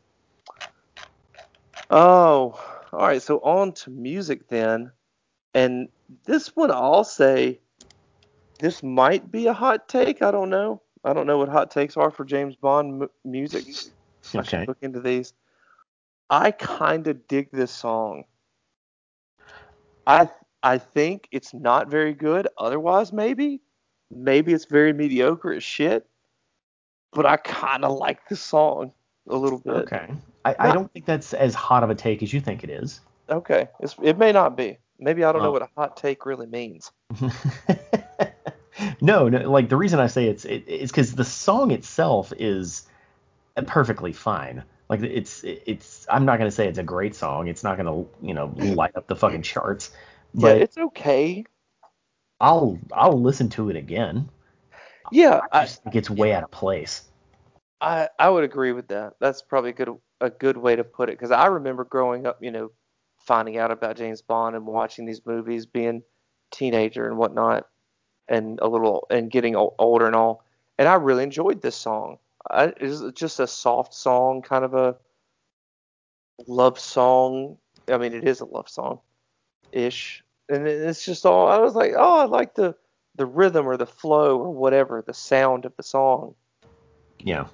[1.90, 2.58] Oh,
[2.92, 3.20] all right.
[3.20, 4.90] So on to music then.
[5.52, 5.90] And
[6.24, 7.60] this one I'll say
[8.62, 10.22] this might be a hot take.
[10.22, 10.80] I don't know.
[11.02, 13.64] I don't know what hot takes are for James Bond m- music.
[14.34, 14.44] I Okay.
[14.60, 15.32] should look into these.
[16.30, 18.22] I kind of dig this song.
[20.06, 20.30] I
[20.62, 22.46] I think it's not very good.
[22.56, 23.60] Otherwise, maybe
[24.12, 26.08] maybe it's very mediocre as shit.
[27.12, 28.92] But I kind of like the song
[29.28, 29.92] a little bit.
[29.92, 30.06] Okay.
[30.44, 33.00] I, I don't think that's as hot of a take as you think it is.
[33.28, 33.68] Okay.
[33.80, 34.78] It's, it may not be.
[35.00, 36.92] Maybe I don't know what a hot take really means.
[39.00, 42.84] no, no, like the reason I say it's it, it's because the song itself is
[43.66, 44.62] perfectly fine.
[44.88, 47.48] Like it's it's I'm not gonna say it's a great song.
[47.48, 49.90] It's not gonna you know light up the fucking charts.
[50.34, 51.44] But yeah, it's okay.
[52.40, 54.28] I'll I'll listen to it again.
[55.10, 57.02] Yeah, I I, just think it's way out of place.
[57.80, 59.14] I I would agree with that.
[59.20, 59.88] That's probably a good
[60.20, 62.70] a good way to put it because I remember growing up, you know,
[63.26, 66.02] finding out about James Bond and watching these movies, being
[66.52, 67.64] teenager and whatnot,
[68.28, 70.44] and a little and getting older and all.
[70.78, 72.18] And I really enjoyed this song.
[72.50, 74.96] I, it's just a soft song, kind of a
[76.46, 77.58] love song.
[77.88, 79.00] I mean, it is a love song,
[79.72, 80.24] ish.
[80.48, 81.46] And it's just all.
[81.48, 82.74] I was like, oh, I like the
[83.14, 86.34] the rhythm or the flow or whatever, the sound of the song.
[87.20, 87.46] Yeah.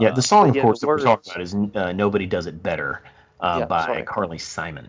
[0.00, 2.46] Yeah, the song, Uh, of yeah, course, that we're talking about is uh, "Nobody Does
[2.46, 3.02] It Better"
[3.40, 4.02] uh, Yeah, by sorry.
[4.02, 4.88] Carly Simon.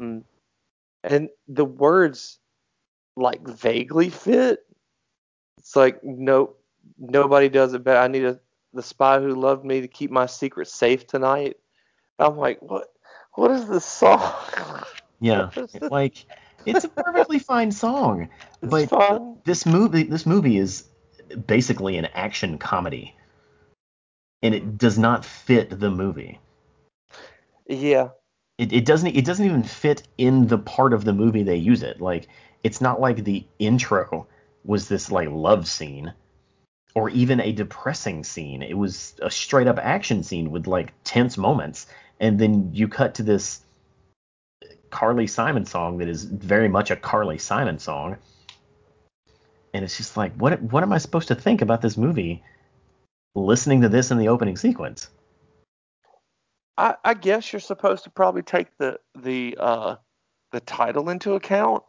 [0.00, 0.24] Mm.
[1.04, 2.38] And the words
[3.16, 4.60] like vaguely fit.
[5.58, 6.54] It's like no
[6.98, 8.00] nobody does it better.
[8.00, 8.40] I need a
[8.72, 11.56] the spy who loved me to keep my secret safe tonight.
[12.18, 12.92] I'm like, what
[13.34, 14.32] what is this song?
[15.20, 15.90] Yeah, What is this?
[15.92, 16.24] like
[16.66, 18.28] it's a perfectly fine song,
[18.60, 19.38] but fun.
[19.44, 20.84] this movie this movie is
[21.46, 23.14] basically an action comedy,
[24.42, 26.40] and it does not fit the movie.
[27.68, 28.08] Yeah.
[28.58, 31.82] It, it doesn't it doesn't even fit in the part of the movie they use
[31.84, 32.00] it.
[32.00, 32.26] Like
[32.62, 34.26] it's not like the intro
[34.64, 36.12] was this like love scene
[36.94, 38.62] or even a depressing scene.
[38.62, 41.86] It was a straight up action scene with like tense moments,
[42.20, 43.62] and then you cut to this
[44.90, 48.16] Carly Simon song that is very much a Carly Simon song.
[49.74, 52.42] And it's just like, what what am I supposed to think about this movie
[53.34, 55.08] listening to this in the opening sequence?
[56.76, 59.96] I, I guess you're supposed to probably take the the uh
[60.52, 61.82] the title into account.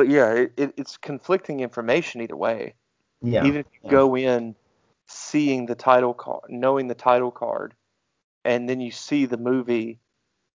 [0.00, 2.72] But yeah, it, it, it's conflicting information either way.
[3.20, 3.44] Yeah.
[3.44, 3.90] Even if you yeah.
[3.90, 4.54] go in
[5.06, 7.74] seeing the title card, knowing the title card,
[8.42, 9.98] and then you see the movie,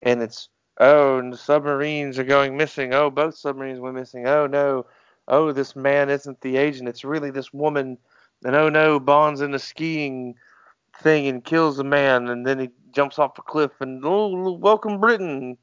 [0.00, 0.48] and it's
[0.80, 2.94] oh, and the submarines are going missing.
[2.94, 4.26] Oh, both submarines went missing.
[4.26, 4.86] Oh no,
[5.28, 6.88] oh this man isn't the agent.
[6.88, 7.98] It's really this woman.
[8.44, 10.36] And oh no, Bond's in a skiing
[11.02, 15.00] thing and kills a man, and then he jumps off a cliff and oh, welcome
[15.00, 15.58] Britain.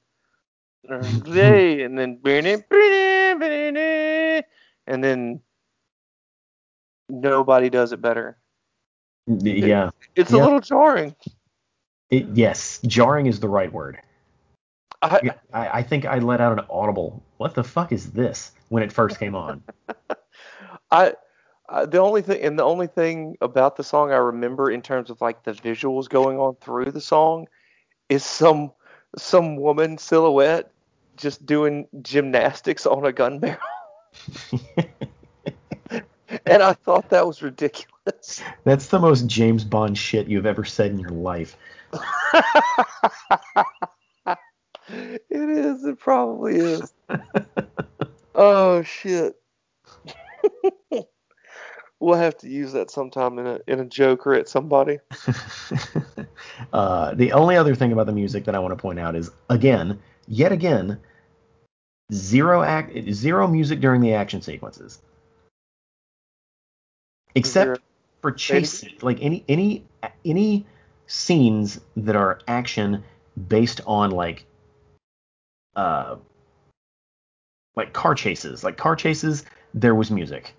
[1.25, 2.19] Yay, and then
[4.87, 5.41] and then
[7.09, 8.37] nobody does it better.
[9.27, 9.91] yeah.
[10.15, 10.41] It's Yeah.
[10.41, 11.15] a little jarring.
[12.09, 13.99] It, yes, jarring is the right word.
[15.01, 17.23] I, I, I think I let out an audible.
[17.37, 18.51] What the fuck is this?
[18.69, 19.63] When it first came on.
[20.91, 21.13] I,
[21.69, 25.09] I the only thing and the only thing about the song I remember in terms
[25.09, 27.47] of like the visuals going on through the song
[28.09, 28.71] is some
[29.17, 30.71] some woman silhouette
[31.17, 33.57] just doing gymnastics on a gun barrel.
[36.45, 38.41] and I thought that was ridiculous.
[38.63, 41.57] That's the most James Bond shit you've ever said in your life.
[44.87, 45.83] it is.
[45.83, 46.93] It probably is.
[48.35, 49.35] oh shit.
[51.99, 54.99] we'll have to use that sometime in a in a joke or at somebody.
[56.73, 59.31] uh, the only other thing about the music that I want to point out is
[59.49, 60.99] again, yet again,
[62.13, 64.99] zero act, zero music during the action sequences,
[67.35, 67.81] except
[68.21, 69.85] for chase, like any any
[70.25, 70.65] any
[71.07, 73.03] scenes that are action
[73.47, 74.45] based on like
[75.75, 76.15] uh
[77.75, 80.53] like car chases, like car chases, there was music,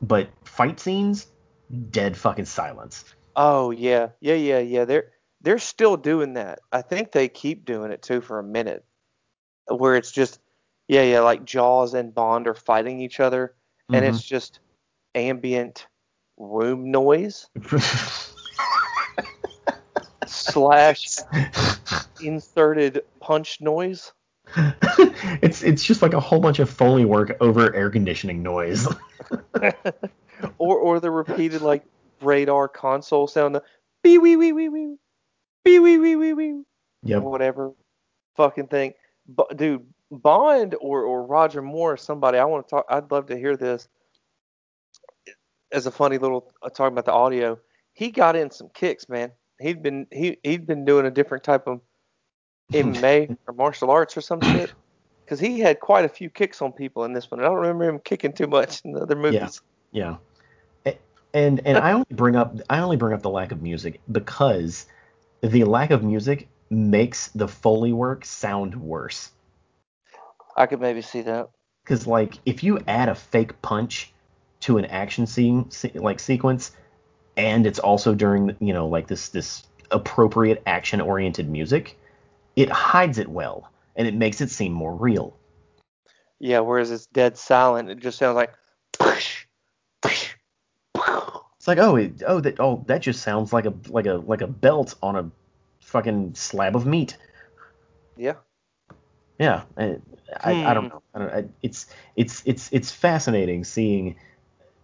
[0.00, 1.26] but fight scenes,
[1.90, 3.04] dead fucking silence.
[3.36, 4.84] Oh yeah, yeah, yeah, yeah.
[4.86, 5.12] They're
[5.42, 6.60] they're still doing that.
[6.72, 8.84] I think they keep doing it too for a minute,
[9.70, 10.40] where it's just
[10.88, 13.54] yeah, yeah, like Jaws and Bond are fighting each other,
[13.92, 14.08] and Mhm.
[14.08, 14.58] it's just
[15.14, 15.86] ambient
[16.36, 17.48] room noise
[20.26, 21.16] slash
[22.22, 24.12] inserted punch noise.
[25.42, 28.88] it's it's just like a whole bunch of foley work over air conditioning noise.
[30.58, 31.84] or or the repeated like
[32.20, 33.62] radar console sound, the
[34.02, 34.96] bee wee wee wee wee,
[35.64, 36.62] bee wee wee wee wee,
[37.04, 37.22] yep.
[37.22, 37.72] whatever
[38.36, 38.94] fucking thing.
[39.34, 42.86] But dude, Bond or or Roger Moore or somebody, I want to talk.
[42.88, 43.88] I'd love to hear this
[45.72, 47.58] as a funny little uh, talking about the audio.
[47.92, 49.32] He got in some kicks, man.
[49.60, 51.80] He'd been he he'd been doing a different type of
[52.72, 54.72] MMA or martial arts or some shit.
[55.24, 57.38] Because he had quite a few kicks on people in this one.
[57.38, 59.60] I don't remember him kicking too much in the other movies.
[59.92, 60.16] Yeah.
[60.86, 60.98] A-
[61.32, 64.86] And and I only bring up I only bring up the lack of music because
[65.40, 69.30] the lack of music makes the foley work sound worse.
[70.56, 71.48] I could maybe see that.
[71.82, 74.12] Because like if you add a fake punch
[74.60, 76.72] to an action scene like sequence,
[77.36, 81.98] and it's also during you know like this this appropriate action oriented music,
[82.56, 85.36] it hides it well and it makes it seem more real.
[86.38, 87.90] Yeah, whereas it's dead silent.
[87.90, 88.54] It just sounds like.
[91.60, 94.40] It's like oh it, oh that oh that just sounds like a like a like
[94.40, 95.30] a belt on a
[95.90, 97.16] fucking slab of meat.
[98.16, 98.36] Yeah.
[99.38, 99.96] Yeah, I,
[100.42, 100.88] I, I don't Hmm.
[100.88, 101.02] know.
[101.14, 101.86] I don't, I, it's
[102.16, 104.16] it's it's it's fascinating seeing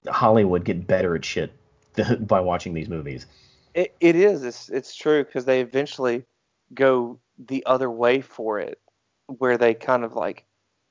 [0.08, 1.52] Hollywood get better at shit
[2.26, 3.26] by watching these movies.
[3.74, 4.42] It, it is.
[4.44, 6.24] It's it's true because they eventually
[6.74, 8.80] go the other way for it,
[9.26, 10.44] where they kind of like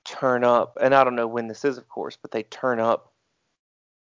[0.05, 3.11] turn up, and I don't know when this is, of course, but they turn up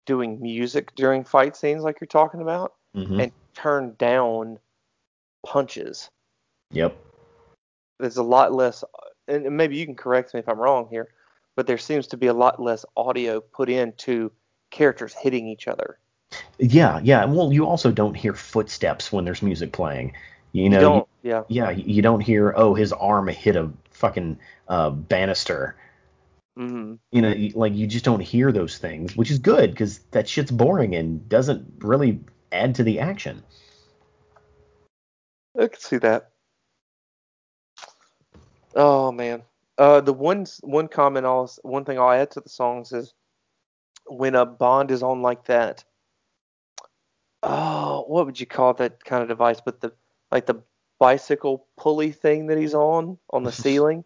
[0.06, 4.58] doing music during fight scenes like you're talking about, hmm and turn down
[5.44, 6.10] punches.
[6.70, 6.96] Yep.
[7.98, 8.84] There's a lot less,
[9.28, 11.08] and maybe you can correct me if I'm wrong here,
[11.54, 14.32] but there seems to be a lot less audio put into
[14.70, 15.98] characters hitting each other.
[16.58, 17.24] Yeah, yeah.
[17.26, 20.14] Well, you also don't hear footsteps when there's music playing.
[20.52, 21.42] You know, you don't, yeah.
[21.48, 24.38] yeah, you don't hear oh his arm hit a fucking
[24.68, 25.76] uh, banister.
[26.56, 30.28] hmm You know, like you just don't hear those things, which is good because that
[30.28, 32.20] shit's boring and doesn't really
[32.50, 33.42] add to the action.
[35.58, 36.30] I can see that.
[38.74, 39.42] Oh man.
[39.78, 43.14] Uh, the one one comment I'll one thing I'll add to the songs is
[44.06, 45.84] when a Bond is on like that.
[47.42, 49.60] Oh, what would you call that kind of device?
[49.64, 49.92] But the
[50.30, 50.62] like the
[50.98, 54.04] bicycle pulley thing that he's on on the ceiling.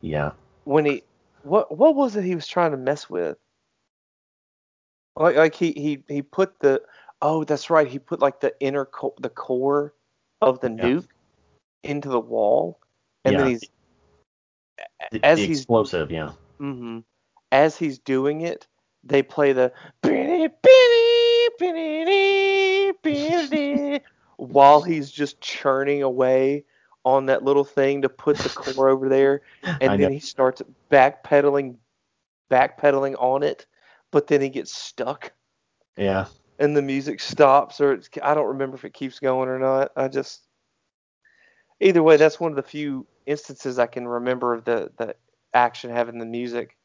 [0.00, 0.32] Yeah.
[0.64, 1.04] When he
[1.42, 3.38] what what was it he was trying to mess with?
[5.16, 6.82] Like like he he he put the
[7.20, 9.94] oh that's right he put like the inner co- the core
[10.42, 10.84] of the Yeah.
[10.84, 11.06] nuke
[11.82, 12.78] into the wall
[13.24, 13.64] and then he's
[15.10, 16.32] The, As the he's- explosive, yeah.
[16.58, 17.00] hmm
[17.50, 18.66] As he's doing it,
[19.04, 19.72] they play the
[24.36, 26.64] while he's just churning away
[27.04, 31.76] on that little thing to put the core over there, and then he starts backpedaling,
[32.50, 33.66] backpedaling on it,
[34.10, 35.32] but then he gets stuck,
[35.96, 36.26] Yeah.
[36.62, 39.90] And the music stops, or it's, I don't remember if it keeps going or not.
[39.96, 40.46] I just
[41.80, 45.16] either way, that's one of the few instances I can remember of the the
[45.52, 46.76] action having the music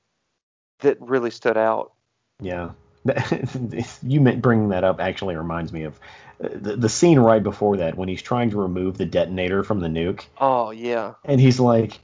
[0.80, 1.94] that really stood out.
[2.42, 2.72] Yeah.
[4.04, 6.00] you bringing that up actually reminds me of
[6.44, 9.80] uh, the, the scene right before that when he's trying to remove the detonator from
[9.80, 11.98] the nuke Oh yeah, and he's like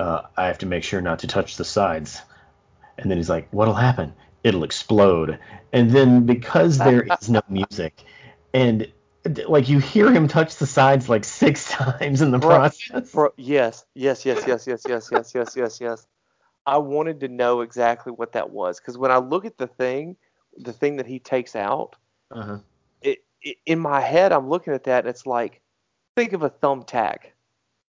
[0.00, 2.20] uh, i have to make sure not to touch the sides
[2.96, 4.14] and then he's like what'll happen
[4.44, 5.38] it'll explode
[5.72, 8.04] and then because there is no music
[8.54, 8.90] and
[9.46, 13.32] like you hear him touch the sides like six times in the Bro- process Bro,
[13.36, 16.06] yes, yes, yes, yes, yes, yes, yes, yes, yes, yes.
[16.66, 20.16] I wanted to know exactly what that was because when I look at the thing,
[20.56, 21.96] the thing that he takes out,
[22.30, 22.58] uh-huh.
[23.02, 25.60] it, it in my head I'm looking at that and it's like
[26.14, 27.18] think of a thumbtack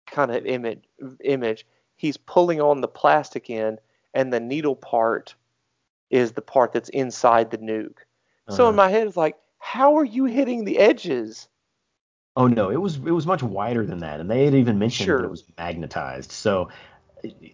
[0.06, 0.84] kind of image
[1.24, 1.66] image.
[1.96, 3.80] He's pulling on the plastic end
[4.14, 5.34] and the needle part
[6.10, 7.98] is the part that's inside the nuke.
[8.48, 8.70] So Uh-huh.
[8.70, 11.48] in my head it's like, how are you hitting the edges?
[12.36, 15.08] oh no it was it was much wider than that and they had even mentioned
[15.10, 16.68] that it was magnetized so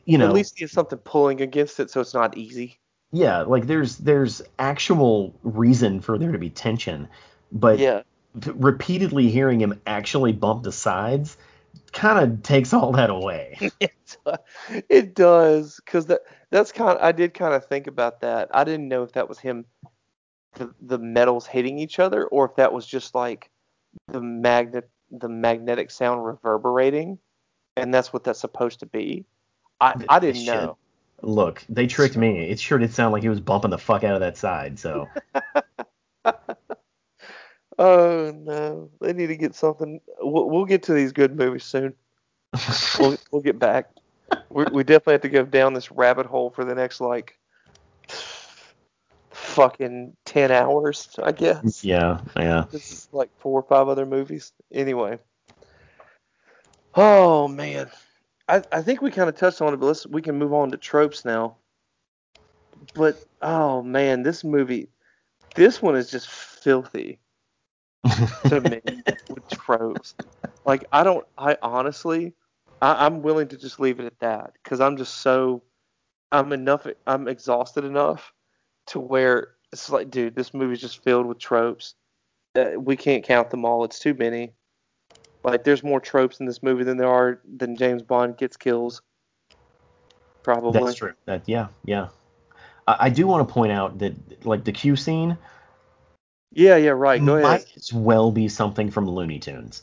[0.04, 2.78] you know At least he has something pulling against it so it's not easy.
[3.10, 7.08] yeah like there's there's actual reason for there to be tension
[7.50, 8.02] but yeah.
[8.34, 11.38] repeatedly hearing him actually bump the sides
[11.94, 13.92] kind of takes all that away It,
[14.88, 16.20] it does because that
[16.50, 16.98] that's kind.
[17.00, 18.48] I did kind of think about that.
[18.52, 19.64] I didn't know if that was him,
[20.54, 23.50] the the metals hitting each other, or if that was just like
[24.08, 27.18] the magnet, the magnetic sound reverberating,
[27.76, 29.24] and that's what that's supposed to be.
[29.80, 30.54] I I didn't Shit.
[30.54, 30.76] know.
[31.22, 34.14] look they tricked me it sure did sound like he was bumping the fuck out
[34.14, 35.08] of that side so
[37.78, 40.00] Oh no, they need to get something.
[40.20, 41.94] We'll, we'll get to these good movies soon.
[42.98, 43.90] We'll we'll get back.
[44.50, 47.38] We we definitely have to go down this rabbit hole for the next like
[49.30, 51.84] fucking ten hours, I guess.
[51.84, 54.52] yeah yeah This is like four or five other movies.
[54.72, 55.18] Anyway.
[56.94, 57.90] Oh man.
[58.46, 60.70] I, I think we kind of touched on it, but let's we can move on
[60.70, 61.56] to tropes now.
[62.94, 64.88] But oh man, this movie
[65.56, 67.18] this one is just filthy
[68.48, 68.80] to me
[69.28, 70.14] with tropes.
[70.64, 72.34] Like I don't I honestly
[72.82, 75.62] I, I'm willing to just leave it at that because I'm just so
[76.32, 78.32] I'm enough I'm exhausted enough
[78.88, 81.94] to where it's like dude this movie's just filled with tropes.
[82.56, 83.84] Uh, we can't count them all.
[83.84, 84.52] It's too many.
[85.42, 89.02] Like there's more tropes in this movie than there are than James Bond gets kills.
[90.42, 90.82] Probably.
[90.82, 91.14] That's true.
[91.26, 92.08] That yeah yeah.
[92.86, 94.14] I, I do want to point out that
[94.46, 95.36] like the q scene
[96.54, 97.24] yeah yeah right.
[97.24, 97.42] Go ahead.
[97.42, 99.82] Might as well be something from looney tunes.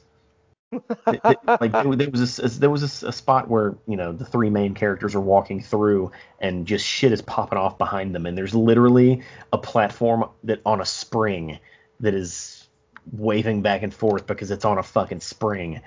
[1.06, 4.74] Like there, was a, there was a a spot where you know the three main
[4.74, 9.22] characters are walking through and just shit is popping off behind them and there's literally
[9.52, 11.60] a platform that on a spring
[12.00, 12.68] that is
[13.12, 15.82] waving back and forth because it's on a fucking spring.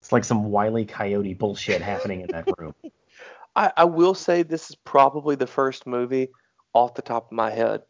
[0.00, 2.74] It's like some wily coyote bullshit happening in that room.
[3.56, 6.28] I, I will say this is probably the first movie
[6.72, 7.82] off the top of my head.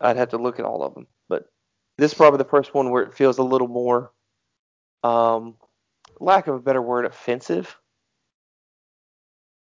[0.00, 1.06] I'd have to look at all of them,
[1.98, 4.12] this is probably the first one where it feels a little more,
[5.02, 5.56] um,
[6.20, 7.76] lack of a better word, offensive.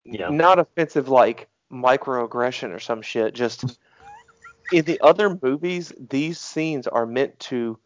[0.05, 0.31] Yeah.
[0.31, 3.35] not offensive like microaggression or some shit.
[3.35, 3.79] Just
[4.73, 7.79] in the other movies, these scenes are meant to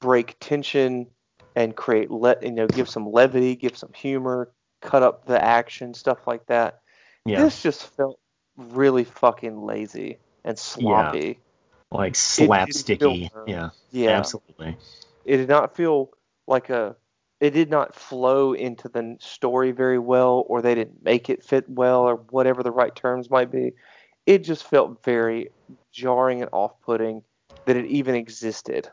[0.00, 1.06] break tension
[1.54, 5.94] and create let you know give some levity, give some humor, cut up the action,
[5.94, 6.80] stuff like that.
[7.24, 7.42] Yeah.
[7.42, 8.18] This just felt
[8.56, 11.40] really fucking lazy and sloppy.
[11.96, 13.30] Like slapsticky.
[13.30, 13.70] feel- yeah.
[13.90, 14.76] Yeah, Absolutely.
[15.24, 16.10] it did not feel
[16.46, 16.96] like a.
[17.38, 21.68] It did not flow into the story very well, or they didn't make it fit
[21.68, 23.72] well, or whatever the right terms might be.
[24.24, 25.50] It just felt very
[25.92, 27.22] jarring and off-putting
[27.66, 28.88] that it even existed.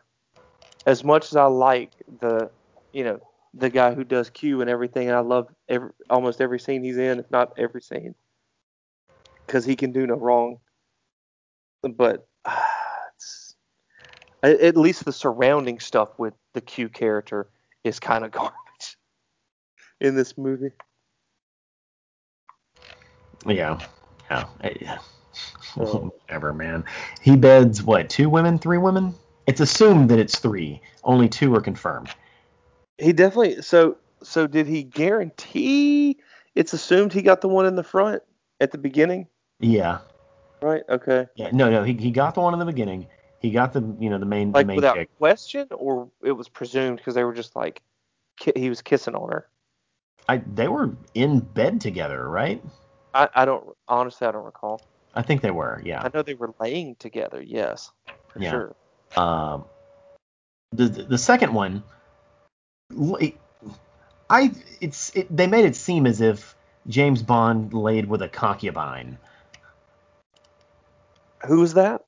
[0.86, 2.51] As much as I like the,
[2.91, 3.20] you know,
[3.54, 6.97] the guy who does Q and everything, and I love every, almost every scene he's
[6.97, 8.14] in, if not every scene,
[9.47, 10.58] because he can do no wrong.
[11.82, 12.72] But it's,
[14.43, 17.47] at least the surrounding stuff with the Q character
[17.83, 18.97] is kind of garbage
[19.99, 20.71] in this movie.
[23.45, 23.79] Yeah.
[24.29, 24.97] Yeah.
[25.77, 26.11] Oh.
[26.27, 26.83] Whatever, man.
[27.21, 28.09] He beds what?
[28.09, 28.57] Two women?
[28.59, 29.13] Three women?
[29.47, 30.81] It's assumed that it's three.
[31.03, 32.09] Only two are confirmed.
[32.97, 36.17] He definitely so so did he guarantee
[36.55, 38.21] it's assumed he got the one in the front
[38.61, 39.27] at the beginning,
[39.59, 39.99] Yeah.
[40.61, 40.83] right?
[40.87, 41.27] Okay.
[41.35, 41.49] Yeah.
[41.51, 41.83] No, no.
[41.83, 43.07] He, he got the one in the beginning.
[43.43, 45.09] He got the you know the main Like the main without chick.
[45.19, 47.81] question or it was presumed because they were just like
[48.37, 49.47] ki- he was kissing on her.
[50.29, 52.63] I they were in bed together, right?
[53.13, 54.81] I, I don't honestly I don't recall.
[55.13, 55.81] I think they were.
[55.83, 56.01] Yeah.
[56.01, 57.91] I know they were laying together, yes.
[58.29, 58.51] For Yeah.
[58.51, 58.75] sure.
[59.17, 59.65] Um,
[60.71, 61.83] the the second one,
[64.29, 66.55] I it's it, they made it seem as if
[66.87, 69.17] James Bond laid with a concubine
[71.45, 72.05] Who was that?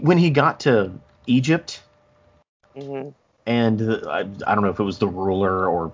[0.00, 0.92] When he got to
[1.26, 1.82] Egypt,
[2.74, 3.10] hmm
[3.46, 5.92] and the, I, I don't know if it was the ruler or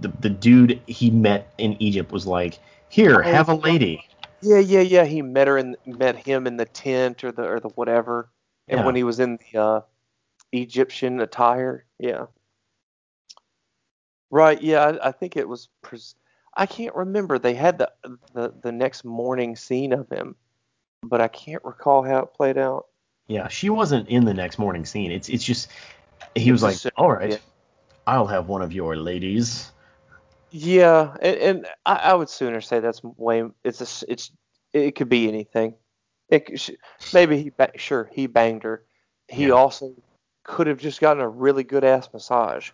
[0.00, 4.04] the the dude he met in Egypt was like, here, have a lady.
[4.42, 5.04] Yeah, yeah, yeah.
[5.04, 8.30] He met her and met him in the tent or the or the whatever.
[8.68, 8.86] And Yeah.
[8.86, 9.80] when he was in the uh,
[10.52, 12.26] Egyptian attire, yeah.
[14.30, 14.98] Right, yeah.
[15.02, 15.68] I, I think it was.
[15.82, 16.14] Pres-
[16.54, 17.38] I can't remember.
[17.38, 17.90] They had the,
[18.34, 20.36] the the next morning scene of him,
[21.02, 22.86] but I can't recall how it played out.
[23.28, 25.12] Yeah, she wasn't in the next morning scene.
[25.12, 25.68] It's it's just
[26.34, 27.36] he was like, all right, yeah.
[28.06, 29.70] I'll have one of your ladies.
[30.50, 33.44] Yeah, and, and I, I would sooner say that's way.
[33.64, 34.10] It's a.
[34.10, 34.32] It's.
[34.72, 35.74] It could be anything.
[36.30, 36.70] It
[37.12, 37.50] maybe he.
[37.50, 38.82] Ba- sure, he banged her.
[39.28, 39.52] He Yeah.
[39.52, 39.94] also
[40.44, 42.70] could have just gotten a really good ass massage.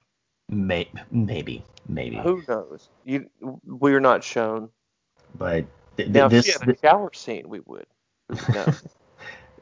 [0.49, 2.17] May, maybe, maybe.
[2.17, 2.89] Who knows?
[3.05, 3.29] You.
[3.65, 4.69] We're not shown.
[5.37, 5.65] But
[5.97, 7.87] th- th- Now, if this she had a shower scene, we would.
[8.53, 8.67] No,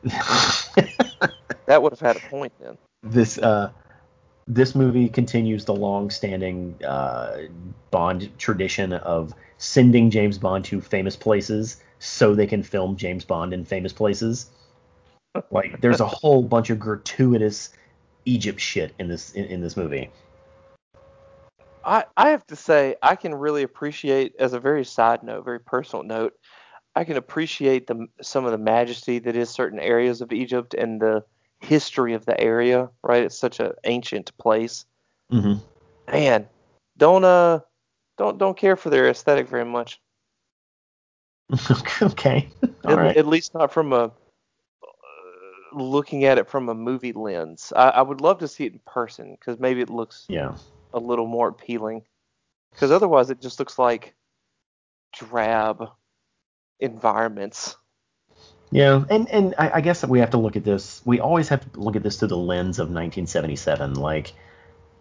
[1.66, 2.76] that would have had a point then.
[3.02, 3.70] this uh
[4.48, 7.42] this movie continues the long-standing uh,
[7.90, 13.52] Bond tradition of sending James Bond to famous places so they can film James Bond
[13.52, 14.50] in famous places.
[15.50, 17.70] Like, there's a whole bunch of gratuitous
[18.24, 20.10] Egypt shit in this in, in this movie.
[21.84, 25.60] I, I have to say, I can really appreciate, as a very side note, very
[25.60, 26.34] personal note,
[26.94, 31.00] I can appreciate the some of the majesty that is certain areas of Egypt and
[31.00, 31.24] the
[31.60, 32.90] history of the area.
[33.02, 34.84] Right, it's such an ancient place.
[35.30, 35.54] hmm
[36.10, 36.48] Man,
[36.98, 37.60] don't uh,
[38.18, 40.00] don't don't care for their aesthetic very much.
[42.02, 42.48] okay.
[42.84, 43.16] At, right.
[43.16, 44.10] at least not from a uh,
[45.72, 47.72] looking at it from a movie lens.
[47.74, 50.54] I, I would love to see it in person because maybe it looks Yeah.
[50.92, 52.02] a little more appealing.
[52.70, 54.14] Because otherwise, it just looks like
[55.12, 55.88] drab
[56.80, 57.76] environments.
[58.70, 61.02] Yeah, and and I, I guess that we have to look at this.
[61.04, 63.94] We always have to look at this through the lens of 1977.
[63.94, 64.32] Like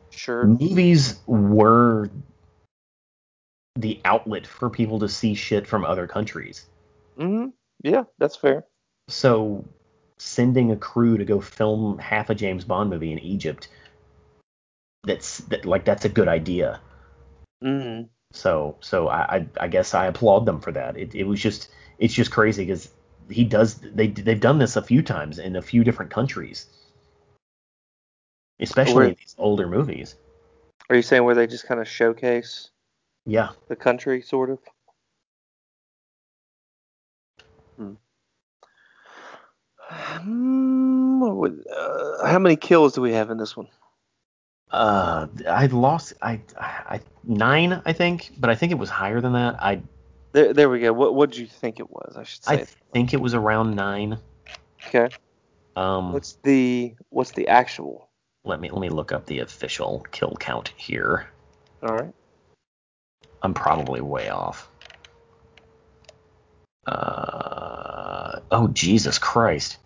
[0.09, 0.45] Sure.
[0.45, 2.09] movies were
[3.77, 6.65] the outlet for people to see shit from other countries.
[7.17, 7.47] hmm
[7.83, 8.65] Yeah, that's fair.
[9.07, 9.65] So
[10.17, 13.69] sending a crew to go film half a James Bond movie in Egypt,
[15.03, 16.79] that's that like that's a good idea.
[17.61, 18.01] hmm
[18.31, 20.97] So so I I, I guess I applaud them for that.
[20.97, 22.89] It, it was just it's just crazy because
[23.29, 26.65] he does they they've done this a few times in a few different countries,
[28.59, 30.15] especially in these older movies.
[30.89, 32.69] Are you saying where they just kind of showcase
[33.25, 34.59] Yeah, the country, sort of?
[37.77, 37.93] Hmm.
[41.21, 43.67] Uh, how many kills do we have in this one?
[44.71, 49.33] Uh, I lost I I nine I think, but I think it was higher than
[49.33, 49.61] that.
[49.61, 49.81] I
[50.31, 50.93] There, there we go.
[50.93, 52.15] What what did you think it was?
[52.17, 52.53] I should say.
[52.53, 54.17] I think it was around nine.
[54.87, 55.09] okay.
[55.75, 58.09] Um, What's the what's the actual?
[58.43, 61.27] let me let me look up the official kill count here.
[61.83, 62.13] All right.
[63.43, 64.69] I'm probably way off.
[66.87, 69.77] Uh, oh Jesus Christ.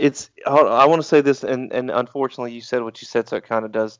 [0.00, 3.36] It's I want to say this, and and unfortunately you said what you said, so
[3.36, 3.98] it kind of does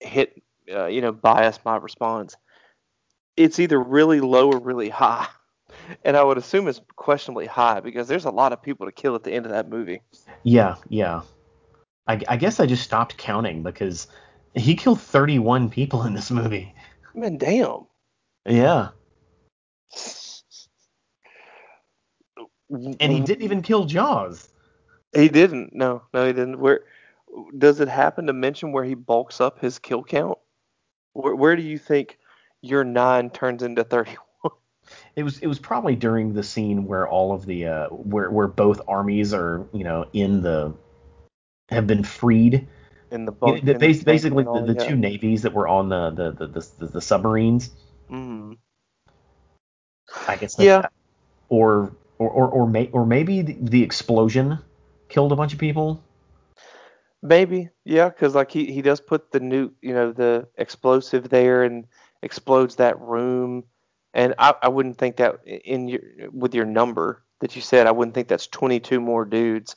[0.00, 2.36] hit, uh, you know, bias my response.
[3.36, 5.26] It's either really low or really high,
[6.04, 9.14] and I would assume it's questionably high because there's a lot of people to kill
[9.14, 10.02] at the end of that movie.
[10.42, 11.22] Yeah, yeah.
[12.06, 14.08] I, I guess I just stopped counting because
[14.54, 16.74] he killed 31 people in this movie.
[17.14, 17.86] Man, damn.
[18.44, 18.88] Yeah.
[22.70, 24.48] And he didn't even kill Jaws.
[25.14, 25.74] He didn't.
[25.74, 26.58] No, no, he didn't.
[26.58, 26.84] Where
[27.56, 30.38] does it happen to mention where he bulks up his kill count?
[31.14, 32.18] Where, where do you think
[32.62, 34.18] your nine turns into thirty-one?
[35.16, 38.48] It was it was probably during the scene where all of the uh where where
[38.48, 40.74] both armies are you know in the
[41.70, 42.66] have been freed.
[43.10, 44.88] In the You bunk, know, the, in the basically and all, the, the yeah.
[44.88, 47.70] two navies that were on the the the, the, the, the submarines.
[48.10, 48.58] Mhm.
[50.28, 50.82] I guess Yeah.
[50.82, 50.92] that.
[51.48, 54.58] or or or or, may, or maybe the, the explosion
[55.12, 56.02] killed a bunch of people.
[57.22, 61.62] Maybe, yeah, because like he, he does put the new, you know, the explosive there
[61.62, 61.86] and
[62.20, 63.64] explodes that room,
[64.12, 66.00] and I, I wouldn't think that in your
[66.32, 69.76] with your number that you said, I wouldn't think that's 22 more dudes,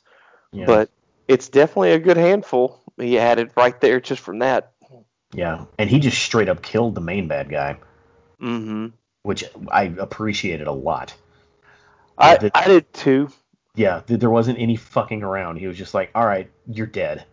[0.52, 0.66] Yeah.
[0.66, 0.90] but
[1.28, 4.72] it's definitely a good handful he added right there just from that.
[5.32, 7.76] yeah, and he just straight up killed the main bad guy,
[8.40, 8.88] Mm-hmm.
[9.22, 11.14] which I appreciated a lot.
[12.18, 13.28] I I did too,
[13.76, 15.56] Yeah, there wasn't any fucking around.
[15.56, 17.26] He was just like, "All right, you're dead."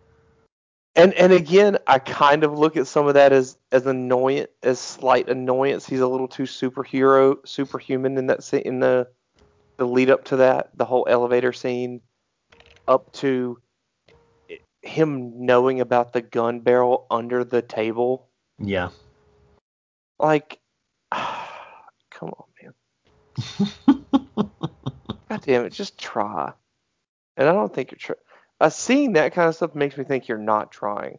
[0.96, 4.78] and and again, I kind of look at some of that as as annoyant, as
[4.78, 5.86] slight annoyance.
[5.86, 9.08] He's a little too superhero, superhuman in that in the
[9.76, 12.00] the lead up to that, the whole elevator scene,
[12.86, 13.60] up to
[14.82, 18.28] him knowing about the gun barrel under the table.
[18.58, 18.90] Yeah.
[20.20, 20.60] Like,
[21.10, 23.72] come on, man.
[25.44, 26.52] Damn it, just try.
[27.36, 28.18] And I don't think you're trying.
[28.60, 31.18] Uh, seeing that kind of stuff makes me think you're not trying.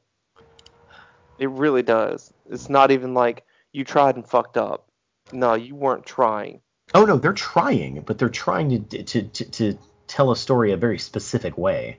[1.37, 2.33] It really does.
[2.49, 4.87] It's not even like you tried and fucked up.
[5.31, 6.61] No, you weren't trying.
[6.93, 10.77] Oh no, they're trying, but they're trying to to to, to tell a story a
[10.77, 11.97] very specific way.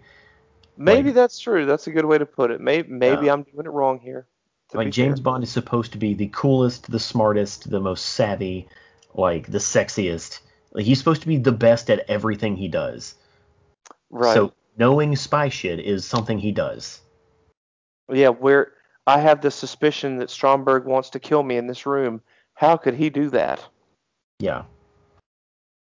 [0.77, 1.67] Maybe Like- that's true.
[1.67, 2.61] That's a good way to put it.
[2.61, 3.33] Maybe maybe Yeah.
[3.35, 4.27] I'm doing it wrong here.
[4.75, 5.25] like James fair.
[5.25, 8.69] Bond is supposed to be the coolest, the smartest, the most savvy,
[9.15, 10.41] like the sexiest.
[10.77, 13.15] Like he's supposed to be the best at everything he does.
[14.11, 14.35] Right.
[14.35, 17.01] So knowing spy shit is something he does.
[18.13, 18.73] yeah, where
[19.07, 22.21] I have the suspicion that Stromberg wants to kill me in this room.
[22.55, 23.65] How could he do that?
[24.39, 24.65] Yeah.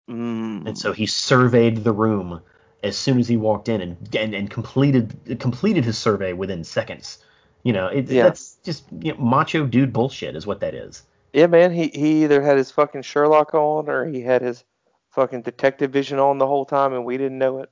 [0.09, 0.67] Mm.
[0.67, 2.41] And so he surveyed the room
[2.83, 7.19] as soon as he walked in and and, and completed completed his survey within seconds.
[7.63, 8.23] You know, it, Yeah.
[8.23, 11.03] that's just you know, macho dude bullshit is what that is.
[11.33, 14.65] Yeah, man, he, he either had his fucking Sherlock on or he had his
[15.11, 17.69] fucking detective vision on the whole time and we didn't know it.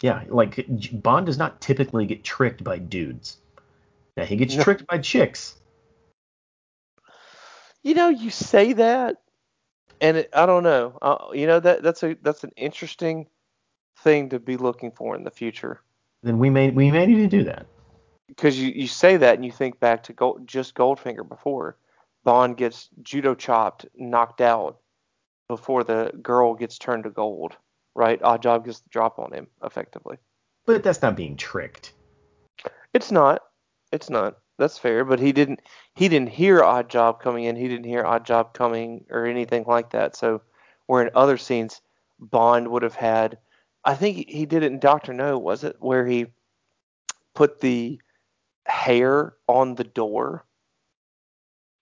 [0.00, 3.38] Yeah, like Bond does not typically get tricked by dudes.
[4.16, 4.62] Now he gets No.
[4.62, 5.56] tricked by chicks.
[7.82, 9.16] You know, you say that,
[10.00, 10.98] and it, I don't know.
[11.00, 13.26] Uh, you know that that's a that's an interesting
[13.98, 15.80] thing to be looking for in the future
[16.22, 17.66] Then we may we may need to do that.
[18.28, 21.76] because you, you say that and you think back to Gold, just Goldfinger before
[22.24, 24.78] Bond gets judo chopped, knocked out
[25.48, 27.56] before the girl gets turned to gold.
[27.94, 30.18] Right, Oddjob gets the drop on him effectively.
[30.66, 31.94] But that's not being tricked.
[32.94, 33.42] It's not.
[33.90, 34.38] It's not.
[34.58, 35.04] That's fair.
[35.04, 35.60] But he didn't.
[35.94, 37.56] He didn't hear Oddjob coming in.
[37.56, 40.14] He didn't hear Oddjob coming or anything like that.
[40.14, 40.42] So,
[40.86, 41.80] where in other scenes,
[42.20, 43.38] Bond would have had.
[43.84, 45.38] I think he did it in Doctor No.
[45.38, 46.26] Was it where he
[47.34, 48.00] put the
[48.66, 50.44] hair on the door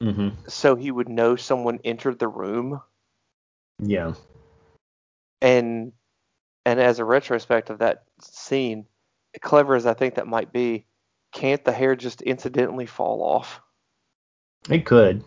[0.03, 0.29] Mm-hmm.
[0.47, 2.81] so he would know someone entered the room?
[3.79, 4.15] Yeah.
[5.43, 5.93] And
[6.65, 8.87] and as a retrospect of that scene,
[9.41, 10.87] clever as I think that might be,
[11.33, 13.61] can't the hair just incidentally fall off?
[14.69, 15.23] It could.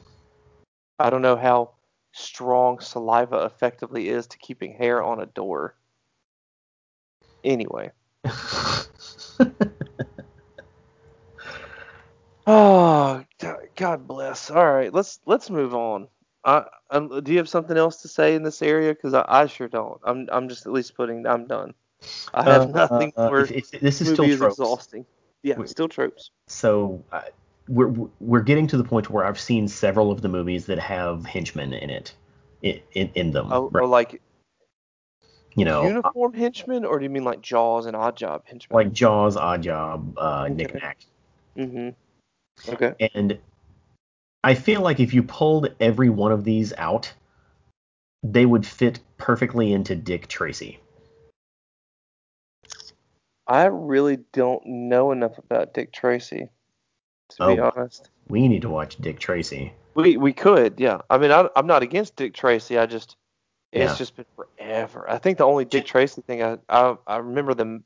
[0.99, 1.71] I don't know how
[2.11, 5.75] strong saliva effectively is to keeping hair on a door.
[7.43, 7.91] Anyway.
[8.25, 8.85] Oh,
[12.47, 14.51] ah, God- God bless.
[14.51, 16.09] All right, let's let's move on.
[16.43, 18.93] I, um, do you have something else to say in this area?
[18.93, 19.99] Because I, I sure don't.
[20.03, 21.25] I'm I'm just at least putting.
[21.27, 21.73] I'm done.
[22.33, 23.41] I have Uh, nothing uh, more.
[23.41, 24.53] if- this is still tropes.
[24.53, 25.05] exhausting.
[25.43, 25.69] Yeah, Wait.
[25.69, 26.31] still tropes.
[26.47, 27.21] So uh,
[27.67, 31.25] we're we're getting to the point where I've seen several of the movies that have
[31.25, 32.13] henchmen in it,
[32.61, 33.51] in in, in them.
[33.51, 33.83] Oh, right?
[33.83, 34.21] oh, like
[35.55, 38.75] you know, uniform henchmen, or do you mean like Jaws and Oddjob henchmen?
[38.75, 40.53] like Jaws, Oddjob, uh, Okay.
[40.53, 40.97] Nick Nack.
[41.57, 42.73] Mm-hmm.
[42.73, 43.09] Okay.
[43.13, 43.37] And
[44.43, 47.11] I feel like if you pulled every one of these out,
[48.23, 50.79] they would fit perfectly into Dick Tracy.
[53.47, 56.49] I really don't know enough about Dick Tracy,
[57.29, 57.71] to be Oh.
[57.75, 58.09] honest.
[58.27, 59.73] We need to watch Dick Tracy.
[59.95, 61.01] We we could, yeah.
[61.09, 62.77] I mean, I, I'm not against Dick Tracy.
[62.77, 63.17] I just
[63.71, 63.97] it's Yeah.
[63.97, 65.09] just been forever.
[65.09, 67.83] I think the only Dick Tracy thing I I, I remember them.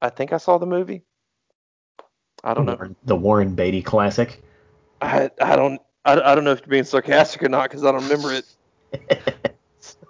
[0.00, 1.02] I think I saw the movie.
[2.42, 2.74] I don't know.
[2.74, 4.42] Warren- the Warren Beatty classic.
[5.02, 7.92] I I don't I, I don't know if you're being sarcastic or not because I
[7.92, 8.44] don't remember it.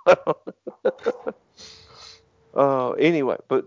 [2.55, 3.66] Oh, anyway, but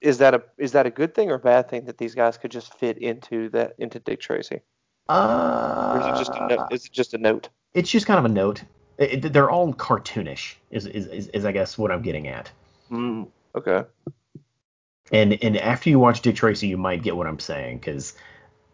[0.00, 2.38] is that a is that a good thing or a bad thing that these guys
[2.38, 4.60] could just fit into that into Dick Tracy?
[5.08, 6.72] Or is it just a uh, note?
[6.72, 7.48] Is it just a note?
[7.74, 8.62] it's just kind of a note.
[8.98, 12.50] It- it- they're all cartoonish, is, is, is, is I guess what I'm getting at.
[12.90, 13.84] Mm, okay.
[15.10, 18.14] And and after you watch Dick Tracy, you might get what I'm saying because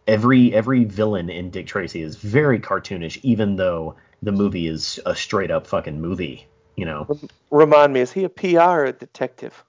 [0.08, 5.14] every every villain in Dick Tracy is very cartoonish, even though the movie is a
[5.14, 6.46] straight up fucking movie.
[6.76, 7.18] You know,
[7.50, 9.64] Remind me, is he a PI or a detective?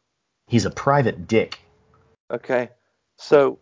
[0.48, 1.60] he's a private dick.
[2.32, 2.70] Okay.
[3.18, 3.60] So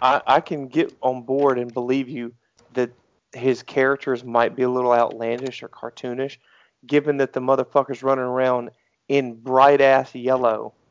[0.00, 2.32] I, I can get on board and believe you
[2.72, 2.90] that
[3.34, 6.38] his characters might be a little outlandish or cartoonish,
[6.86, 8.70] given that the motherfucker's running around
[9.08, 10.72] in bright ass yellow.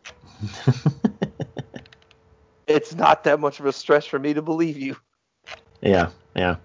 [2.67, 4.95] It's not that much of a stretch for me to believe you.
[5.81, 6.55] Yeah, yeah.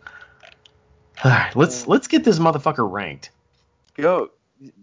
[1.24, 3.30] All right, let's let's get this motherfucker ranked.
[3.94, 4.30] Go.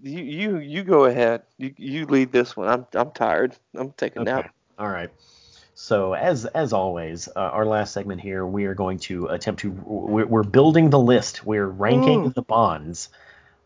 [0.03, 1.43] You you you go ahead.
[1.57, 2.67] You you lead this one.
[2.67, 3.55] I'm I'm tired.
[3.75, 4.53] I'm taking a nap.
[4.77, 5.09] All right.
[5.75, 9.71] So as as always, uh, our last segment here, we are going to attempt to
[9.71, 11.45] we're, we're building the list.
[11.45, 12.33] We're ranking Mm.
[12.35, 13.09] the bonds.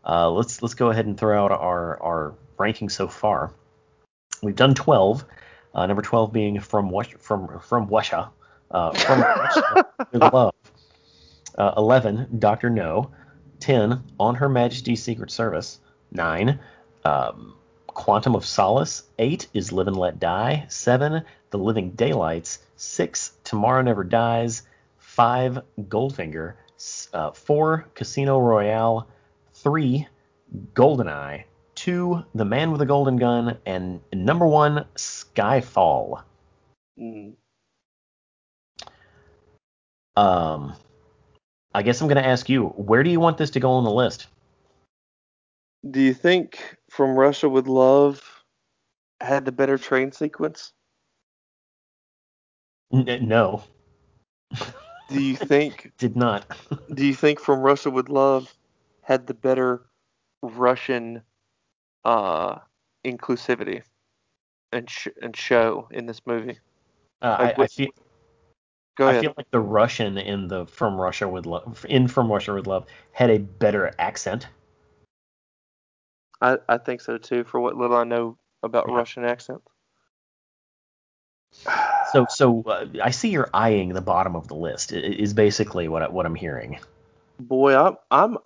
[0.04, 3.52] Uh, let's let's go ahead and throw out our our ranking so far.
[4.42, 5.24] We've done 12.
[5.74, 8.30] Uh, number 12 being from Wash, from from Russia.
[8.70, 10.54] Uh, from Russia love.
[11.58, 13.10] Uh, 11, Doctor No.
[13.60, 15.80] 10, On Her Majesty's Secret Service.
[16.12, 16.58] 9,
[17.04, 17.54] um,
[17.88, 19.02] Quantum of Solace.
[19.18, 20.64] 8 is Live and Let Die.
[20.68, 22.60] 7, The Living Daylights.
[22.76, 24.62] 6, Tomorrow Never Dies.
[24.98, 26.54] 5, Goldfinger.
[27.12, 29.08] Uh, 4, Casino Royale.
[29.54, 30.06] 3,
[30.74, 31.42] Goldeneye.
[31.74, 33.58] 2, The Man with the Golden Gun.
[33.66, 36.22] And number 1, Skyfall.
[36.98, 37.34] Mm.
[40.16, 40.74] Um,
[41.78, 43.84] I guess I'm going to ask you, where do you want this to go on
[43.84, 44.26] the list?
[45.88, 48.20] Do you think From Russia with Love
[49.20, 50.72] had the better train sequence?
[52.92, 53.62] N- no,
[55.08, 56.46] Do you think did not.
[56.94, 58.52] Do you think From Russia with Love
[59.02, 59.86] had the better
[60.42, 61.22] Russian
[62.04, 62.58] uh,
[63.04, 63.82] inclusivity
[64.72, 66.58] and sh- and show in this movie?
[67.22, 67.90] Uh, Like I, I feel
[68.98, 72.52] Go I feel like the Russian in the From Russia with Love in From Russia
[72.52, 74.48] with Love had a better accent.
[76.40, 77.44] I, I think so too.
[77.44, 78.94] For what little I know about Yeah.
[78.94, 79.62] Russian accent.
[82.12, 84.92] So so uh, I see you're eyeing the bottom of the list.
[84.92, 86.78] Is basically what I, what I'm hearing.
[87.38, 88.38] Boy, I'm I'm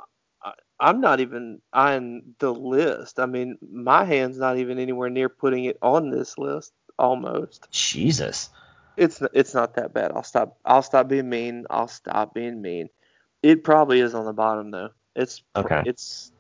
[0.80, 3.20] I'm not even on the list.
[3.20, 6.72] I mean, my hand's not even anywhere near putting it on this list.
[6.98, 7.68] Almost.
[7.70, 8.50] Jesus.
[8.97, 10.12] It's it's not that bad.
[10.12, 10.59] I'll stop.
[10.64, 11.64] I'll stop being mean.
[11.70, 12.89] I'll stop being mean.
[13.43, 14.90] It probably is on the bottom though.
[15.16, 15.82] It's Okay.
[15.86, 16.32] It's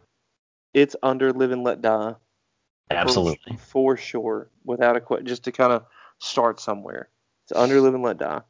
[0.74, 2.12] it's under Live and Let Die.
[2.12, 3.56] for- Absolutely.
[3.56, 5.26] For, sure, without a question.
[5.26, 5.84] Just to kind of
[6.18, 7.08] start somewhere.
[7.44, 8.40] It's under Live and Let Die.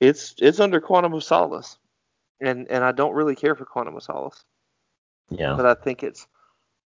[0.00, 1.78] It's it's under Quantum of Solace,
[2.40, 4.44] and and I don't really care for Quantum of Solace,
[5.28, 5.54] Yeah.
[5.56, 6.26] but I think it's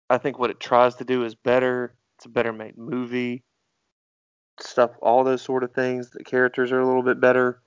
[0.10, 1.94] I think what it tries to do is better.
[2.18, 3.44] It's a better made movie.
[4.60, 6.10] Stuff, all those sort of things.
[6.12, 7.62] The characters are a little bit better.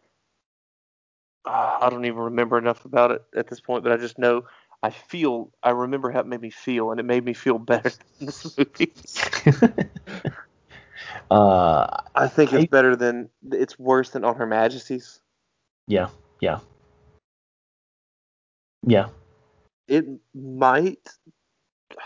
[1.45, 4.45] Uh, I don't even remember enough about it at this point, but I just know
[4.83, 7.91] I feel I remember how it made me feel, and it made me feel better
[7.91, 8.93] than this movie.
[11.31, 15.21] uh, I think I- it's better than it's worse than On Her Majesty's.
[15.87, 16.09] yeah,
[16.41, 16.61] yeah,
[18.87, 19.09] yeah.
[19.89, 21.09] It might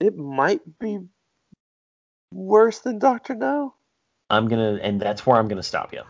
[0.00, 1.00] it might be
[2.32, 3.74] worse than Doctor No.
[4.28, 6.02] I'm gonna, and that's where I'm gonna stop you.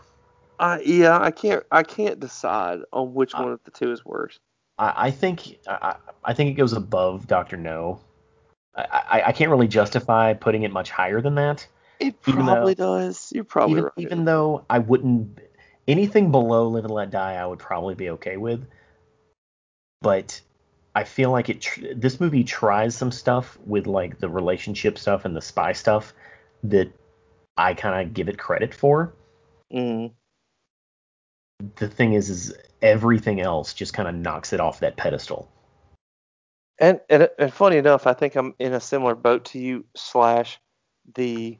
[0.59, 4.05] Uh, yeah, I can't I can't decide on which Uh, one of the two is
[4.05, 4.39] worse.
[4.77, 7.99] I, I think I, I think it goes above Doctor No.
[8.75, 11.67] I, I, I can't really justify putting it much higher than that.
[11.99, 13.31] It probably does.
[13.33, 13.93] You're probably even right.
[13.97, 15.39] even though I wouldn't
[15.87, 18.65] anything below Live and Let Die, I would probably be okay with.
[20.01, 20.41] But
[20.95, 21.61] I feel like it.
[21.61, 26.13] Tr- this movie tries some stuff with like the relationship stuff and the spy stuff
[26.63, 26.91] that
[27.57, 29.13] I kind of give it credit for.
[29.73, 30.11] Mm,
[31.75, 35.49] The thing is, is everything else just kind of knocks it off that pedestal.
[36.79, 39.85] And, and and funny enough, I think I'm in a similar boat to you.
[39.95, 40.59] Slash
[41.15, 41.57] the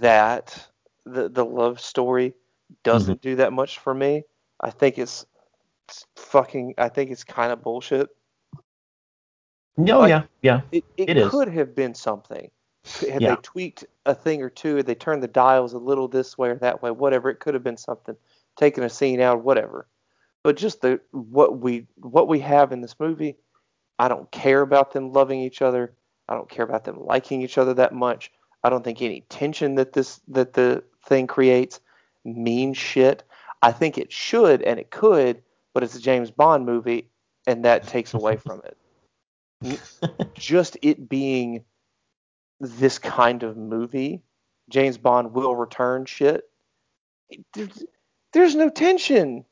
[0.00, 0.68] that
[1.04, 2.34] the the love story
[2.82, 4.24] doesn't do that much for me.
[4.60, 5.26] I think it's
[6.16, 6.74] fucking.
[6.78, 8.08] I think it's kind of bullshit.
[9.76, 10.60] No, Like- yeah, yeah.
[10.72, 11.30] It it, It is.
[11.30, 12.50] could have been something.
[13.08, 13.34] Had Yeah.
[13.34, 16.48] they tweaked a thing or two, had they turned the dials a little this way
[16.50, 18.16] or that way, whatever, it could have been something.
[18.56, 19.86] Taking a scene out, whatever.
[20.42, 23.36] But just the what we what we have in this movie,
[23.98, 25.94] I don't care about them loving each other.
[26.28, 28.32] I don't care about them liking each other that much.
[28.64, 31.80] I don't think any tension that this that the thing creates
[32.24, 33.22] means shit.
[33.62, 35.42] I think it should and it could,
[35.74, 37.08] but it's a James Bond movie,
[37.46, 38.76] and that takes away from it
[40.34, 41.64] just it being
[42.60, 44.22] this kind of movie,
[44.68, 46.44] James Bond will return shit.
[47.52, 47.84] There's,
[48.32, 49.44] there's no tension.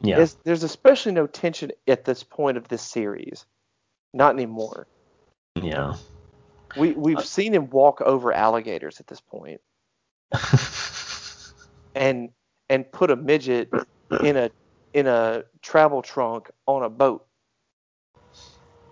[0.00, 0.16] Yeah.
[0.16, 3.46] There's, there's especially no tension at this point of this series.
[4.12, 4.86] Not anymore.
[5.54, 5.94] Yeah.
[6.76, 9.60] We we've uh, seen him walk over alligators at this point,
[11.96, 12.30] and
[12.68, 13.72] and put a midget
[14.22, 14.50] in a
[14.94, 17.26] in a travel trunk on a boat.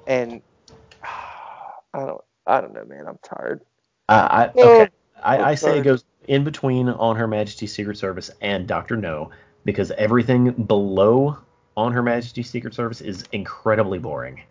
[0.06, 0.42] And
[1.02, 3.06] I don't I don't know, man.
[3.06, 3.62] I'm tired.
[4.08, 4.90] I, I Oh, okay.
[5.22, 9.30] I, I say it goes in between On Her Majesty's Secret Service and Doctor No
[9.64, 11.36] because everything below
[11.76, 14.42] On Her Majesty's Secret Service is incredibly boring.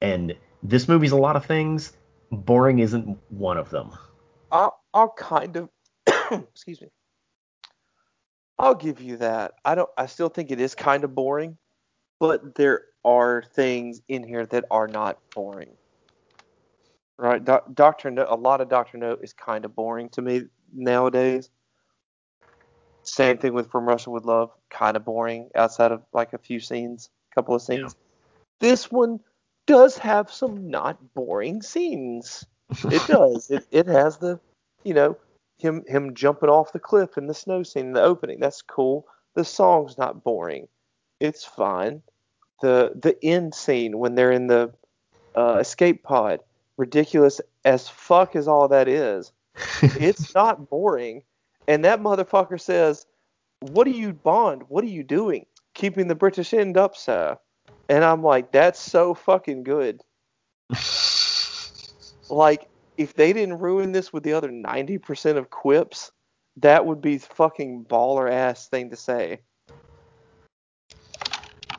[0.00, 1.92] And this movie's a lot of things.
[2.32, 3.90] Boring isn't one of them.
[4.50, 5.68] I'll, I'll kind of
[6.32, 6.88] excuse me.
[8.60, 9.54] I'll give you that.
[9.64, 9.88] I don't.
[9.96, 11.56] I still think it is kind of boring,
[12.18, 15.70] but there are things in here that are not boring.
[17.16, 18.26] Right, Doc, Doctor No.
[18.28, 20.42] A lot of Doctor No is kind of boring to me
[20.74, 21.48] nowadays.
[23.02, 26.60] Same thing with From Russia with Love, kind of boring outside of like a few
[26.60, 27.96] scenes, a couple of scenes.
[28.60, 29.20] This one
[29.66, 32.44] does have some not boring scenes.
[32.84, 33.50] It does.
[33.50, 34.38] it it has the,
[34.84, 35.16] you know,
[35.60, 38.40] him him jumping off the cliff in the snow scene in the opening.
[38.40, 39.06] That's cool.
[39.34, 40.68] The song's not boring.
[41.20, 42.02] It's fine.
[42.62, 44.72] The the end scene when they're in the
[45.34, 46.40] uh, escape pod,
[46.76, 49.32] ridiculous as fuck as all that is.
[49.82, 51.22] It's not boring.
[51.68, 53.06] And that motherfucker says,
[53.60, 54.64] "What are you, Bond?
[54.68, 55.46] What are you doing?
[55.74, 57.38] Keeping the British end up, sir?"
[57.88, 60.02] And I'm like, "That's so fucking good."
[62.30, 62.68] like
[63.00, 66.12] if they didn't ruin this with the other 90% of quips,
[66.58, 69.40] that would be fucking baller ass thing to say.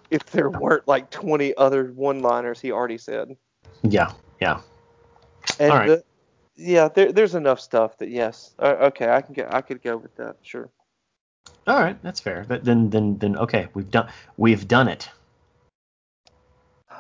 [0.10, 3.38] If there weren't like 20 other one-liners he already said.
[3.84, 4.62] yeah, yeah.
[5.60, 5.88] And All right.
[5.88, 6.04] the-
[6.56, 8.54] yeah, there, there's enough stuff that yes.
[8.60, 10.38] Uh, okay, I can get I could go with that.
[10.42, 10.70] Sure.
[11.66, 12.46] All right, that's fair.
[12.50, 15.10] That, then then then okay, we've done we've done it.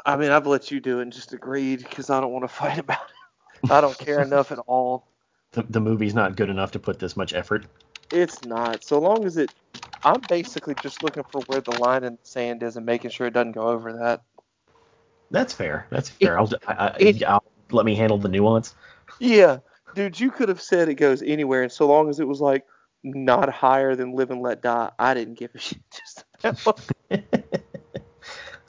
[0.06, 2.48] I mean, I've let you do it and just agreed because I don't want to
[2.48, 3.21] fight about it.
[3.70, 5.08] I don't care enough at all.
[5.52, 7.66] The, the movie's not good enough to put this much effort.
[8.12, 8.84] It's not.
[8.84, 9.52] So long as it,
[10.04, 13.28] I'm basically just looking for where the line in the sand is and making sure
[13.28, 14.22] it doesn't go over that.
[15.30, 15.88] That's fair.
[15.90, 16.38] That's fair.
[16.40, 18.76] I'll, I, I, it- I'll let me handle the nuance.
[19.20, 19.58] Yeah,
[19.96, 22.66] dude, you could have said it goes anywhere, and so long as it was like
[23.04, 25.80] not higher than live and let die, I didn't give a shit.
[25.92, 26.80] Just about.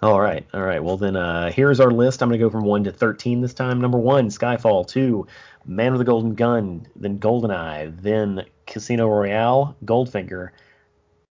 [0.02, 0.82] All right, all right.
[0.82, 2.22] Well then, uh, here's our list.
[2.22, 3.80] I'm gonna go from one to thirteen this time.
[3.80, 4.88] Number one, Skyfall.
[4.88, 5.28] Two,
[5.64, 6.86] Man with the Golden Gun.
[6.96, 8.00] Then Goldeneye.
[8.02, 9.76] Then Casino Royale.
[9.84, 10.50] Goldfinger.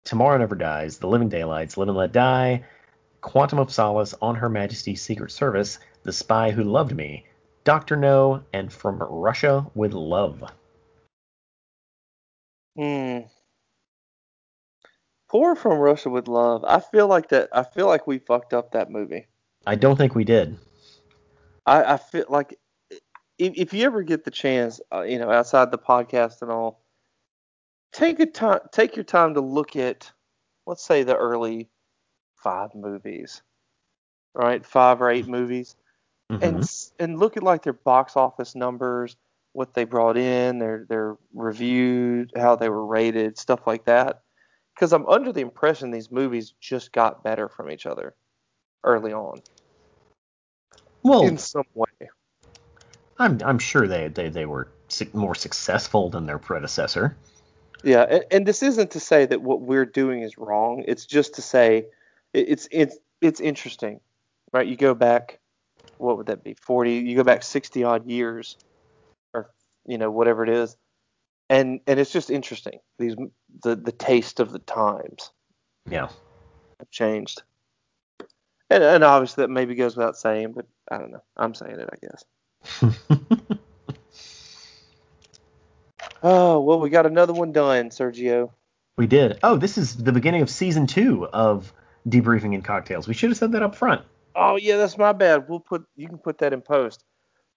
[0.03, 0.97] Tomorrow Never Dies.
[0.97, 1.77] The Living Daylights.
[1.77, 2.63] Live and Let Die.
[3.21, 4.13] Quantum of Solace.
[4.21, 5.79] On Her Majesty's Secret Service.
[6.03, 7.25] The Spy Who Loved Me.
[7.63, 8.43] Doctor No.
[8.51, 10.43] And From Russia with Love.
[12.77, 13.19] Hmm.
[15.29, 16.63] Poor from Russia with love.
[16.65, 17.49] I feel like that.
[17.53, 19.27] I feel like we fucked up that movie.
[19.65, 20.57] I don't think we did.
[21.65, 22.57] I, I feel like
[23.37, 26.81] if, if you ever get the chance, uh, you know, outside the podcast and all,
[27.91, 30.11] take a time, take your time to look at,
[30.65, 31.69] let's say, the early
[32.35, 33.41] five movies,
[34.33, 34.65] right?
[34.65, 35.75] Five or eight movies,
[36.41, 36.59] and Mhm.
[36.59, 39.15] s- and look at like their box office numbers,
[39.53, 44.23] what they brought in, their their reviewed, how they were rated, stuff like that.
[44.77, 48.13] Because I'm under the impression these movies just got better from each other
[48.83, 49.41] early on
[51.01, 51.87] Well, in some way.
[53.17, 54.67] I'm I'm sure they they, they were
[55.13, 57.17] more successful than their predecessor.
[57.83, 60.83] Yeah, and, and this isn't to say that what we're doing is wrong.
[60.87, 61.85] It's just to say
[62.33, 63.99] it- it's it's it's interesting,
[64.53, 64.67] right?
[64.67, 65.39] You go back,
[65.97, 66.53] what would that be?
[66.53, 66.95] Forty?
[66.95, 68.57] You go back sixty odd years,
[69.33, 69.49] or
[69.87, 70.77] you know whatever it is,
[71.49, 72.79] and and it's just interesting.
[72.99, 73.15] These
[73.63, 75.31] the the taste of the times
[75.89, 76.09] Yeah.
[76.79, 77.41] have changed,
[78.69, 81.23] And, and obviously that maybe goes without saying, but I don't know.
[81.35, 82.25] I'm saying it, I guess.
[86.23, 88.51] oh well, we got another one done, Sergio.
[88.97, 89.39] we did.
[89.43, 91.71] Oh, this is the beginning of season two of
[92.07, 93.07] debriefing and cocktails.
[93.07, 94.01] We should have said that up front.
[94.35, 95.47] Oh yeah, that's my bad.
[95.49, 97.03] We'll put you can put that in post.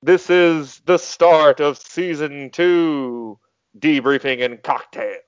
[0.03, 3.39] This is the start of season two,
[3.79, 5.21] debriefing and cocktails.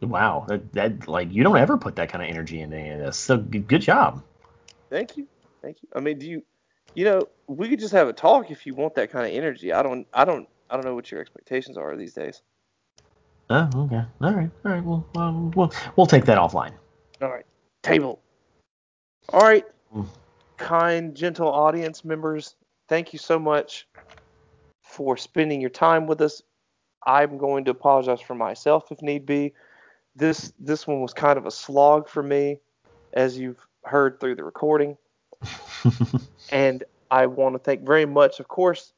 [0.00, 2.98] Wow, that, that like you don't ever put that kind of energy into any of
[2.98, 3.16] this.
[3.16, 4.22] So g- good job.
[4.90, 5.26] Thank you,
[5.62, 5.88] thank you.
[5.94, 6.42] I mean, do you,
[6.94, 9.72] you know, we could just have a talk if you want that kind of energy.
[9.72, 12.42] I don't, I don't, I don't know what your expectations are these days.
[13.48, 14.02] Oh, okay.
[14.20, 14.50] All right.
[14.64, 14.84] All right.
[14.84, 16.72] Well, um, we'll we'll take that offline.
[17.22, 17.46] All right,
[17.82, 18.20] table.
[19.32, 19.64] All right,
[19.94, 20.06] Mm.
[20.56, 22.56] kind, gentle audience members,
[22.88, 23.86] thank you so much
[24.96, 26.42] for spending your time with us.
[27.06, 29.52] I'm going to apologize for myself if need be.
[30.16, 32.58] This this one was kind of a slog for me,
[33.12, 34.96] as you've heard through the recording.
[36.50, 38.92] And I want to thank very much, of course,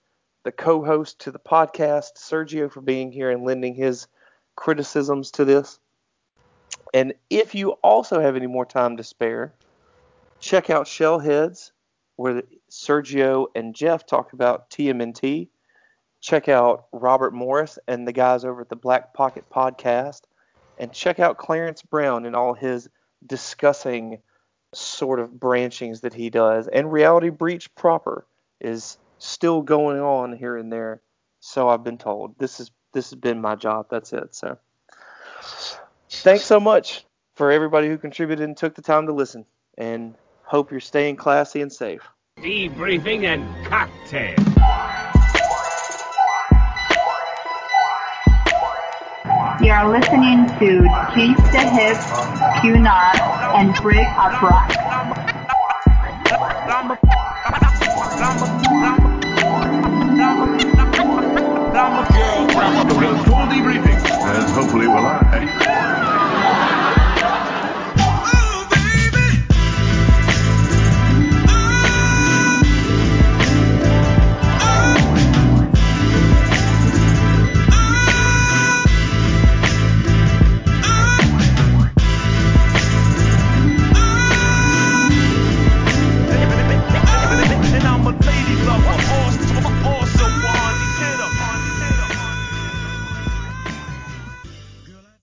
[0.45, 4.07] the co host to the podcast, Sergio, for being here and lending his
[4.57, 5.79] criticisms to this.
[6.95, 9.55] And if you also have any more time to spare,
[10.41, 11.71] check out Shellheads,
[12.17, 15.49] where Sergio and Jeff talk about TMNT.
[16.21, 20.23] Check out Robert Morris and the guys over at the Black Pocket Podcast.
[20.79, 22.89] And check out Clarence Brown and all his
[23.27, 24.19] discussing
[24.73, 26.69] sort of branchings that he does.
[26.69, 28.27] And Reality Breach proper
[28.61, 31.01] is still going on here and there.
[31.41, 32.39] So I've been told.
[32.39, 33.87] This is this has been my job.
[33.91, 34.35] That's it.
[34.35, 34.59] So
[36.11, 37.05] thanks so much
[37.35, 39.45] for everybody who contributed and took the time to listen.
[39.77, 42.03] And hope you're staying classy and safe.
[42.39, 44.58] Debriefing and cocktails.
[49.61, 51.99] You're listening to Twist the Hip,
[52.61, 53.21] Q-Knot,
[53.57, 54.71] and Break Up Rock.
[63.25, 65.98] Full debriefing, as hopefully will I.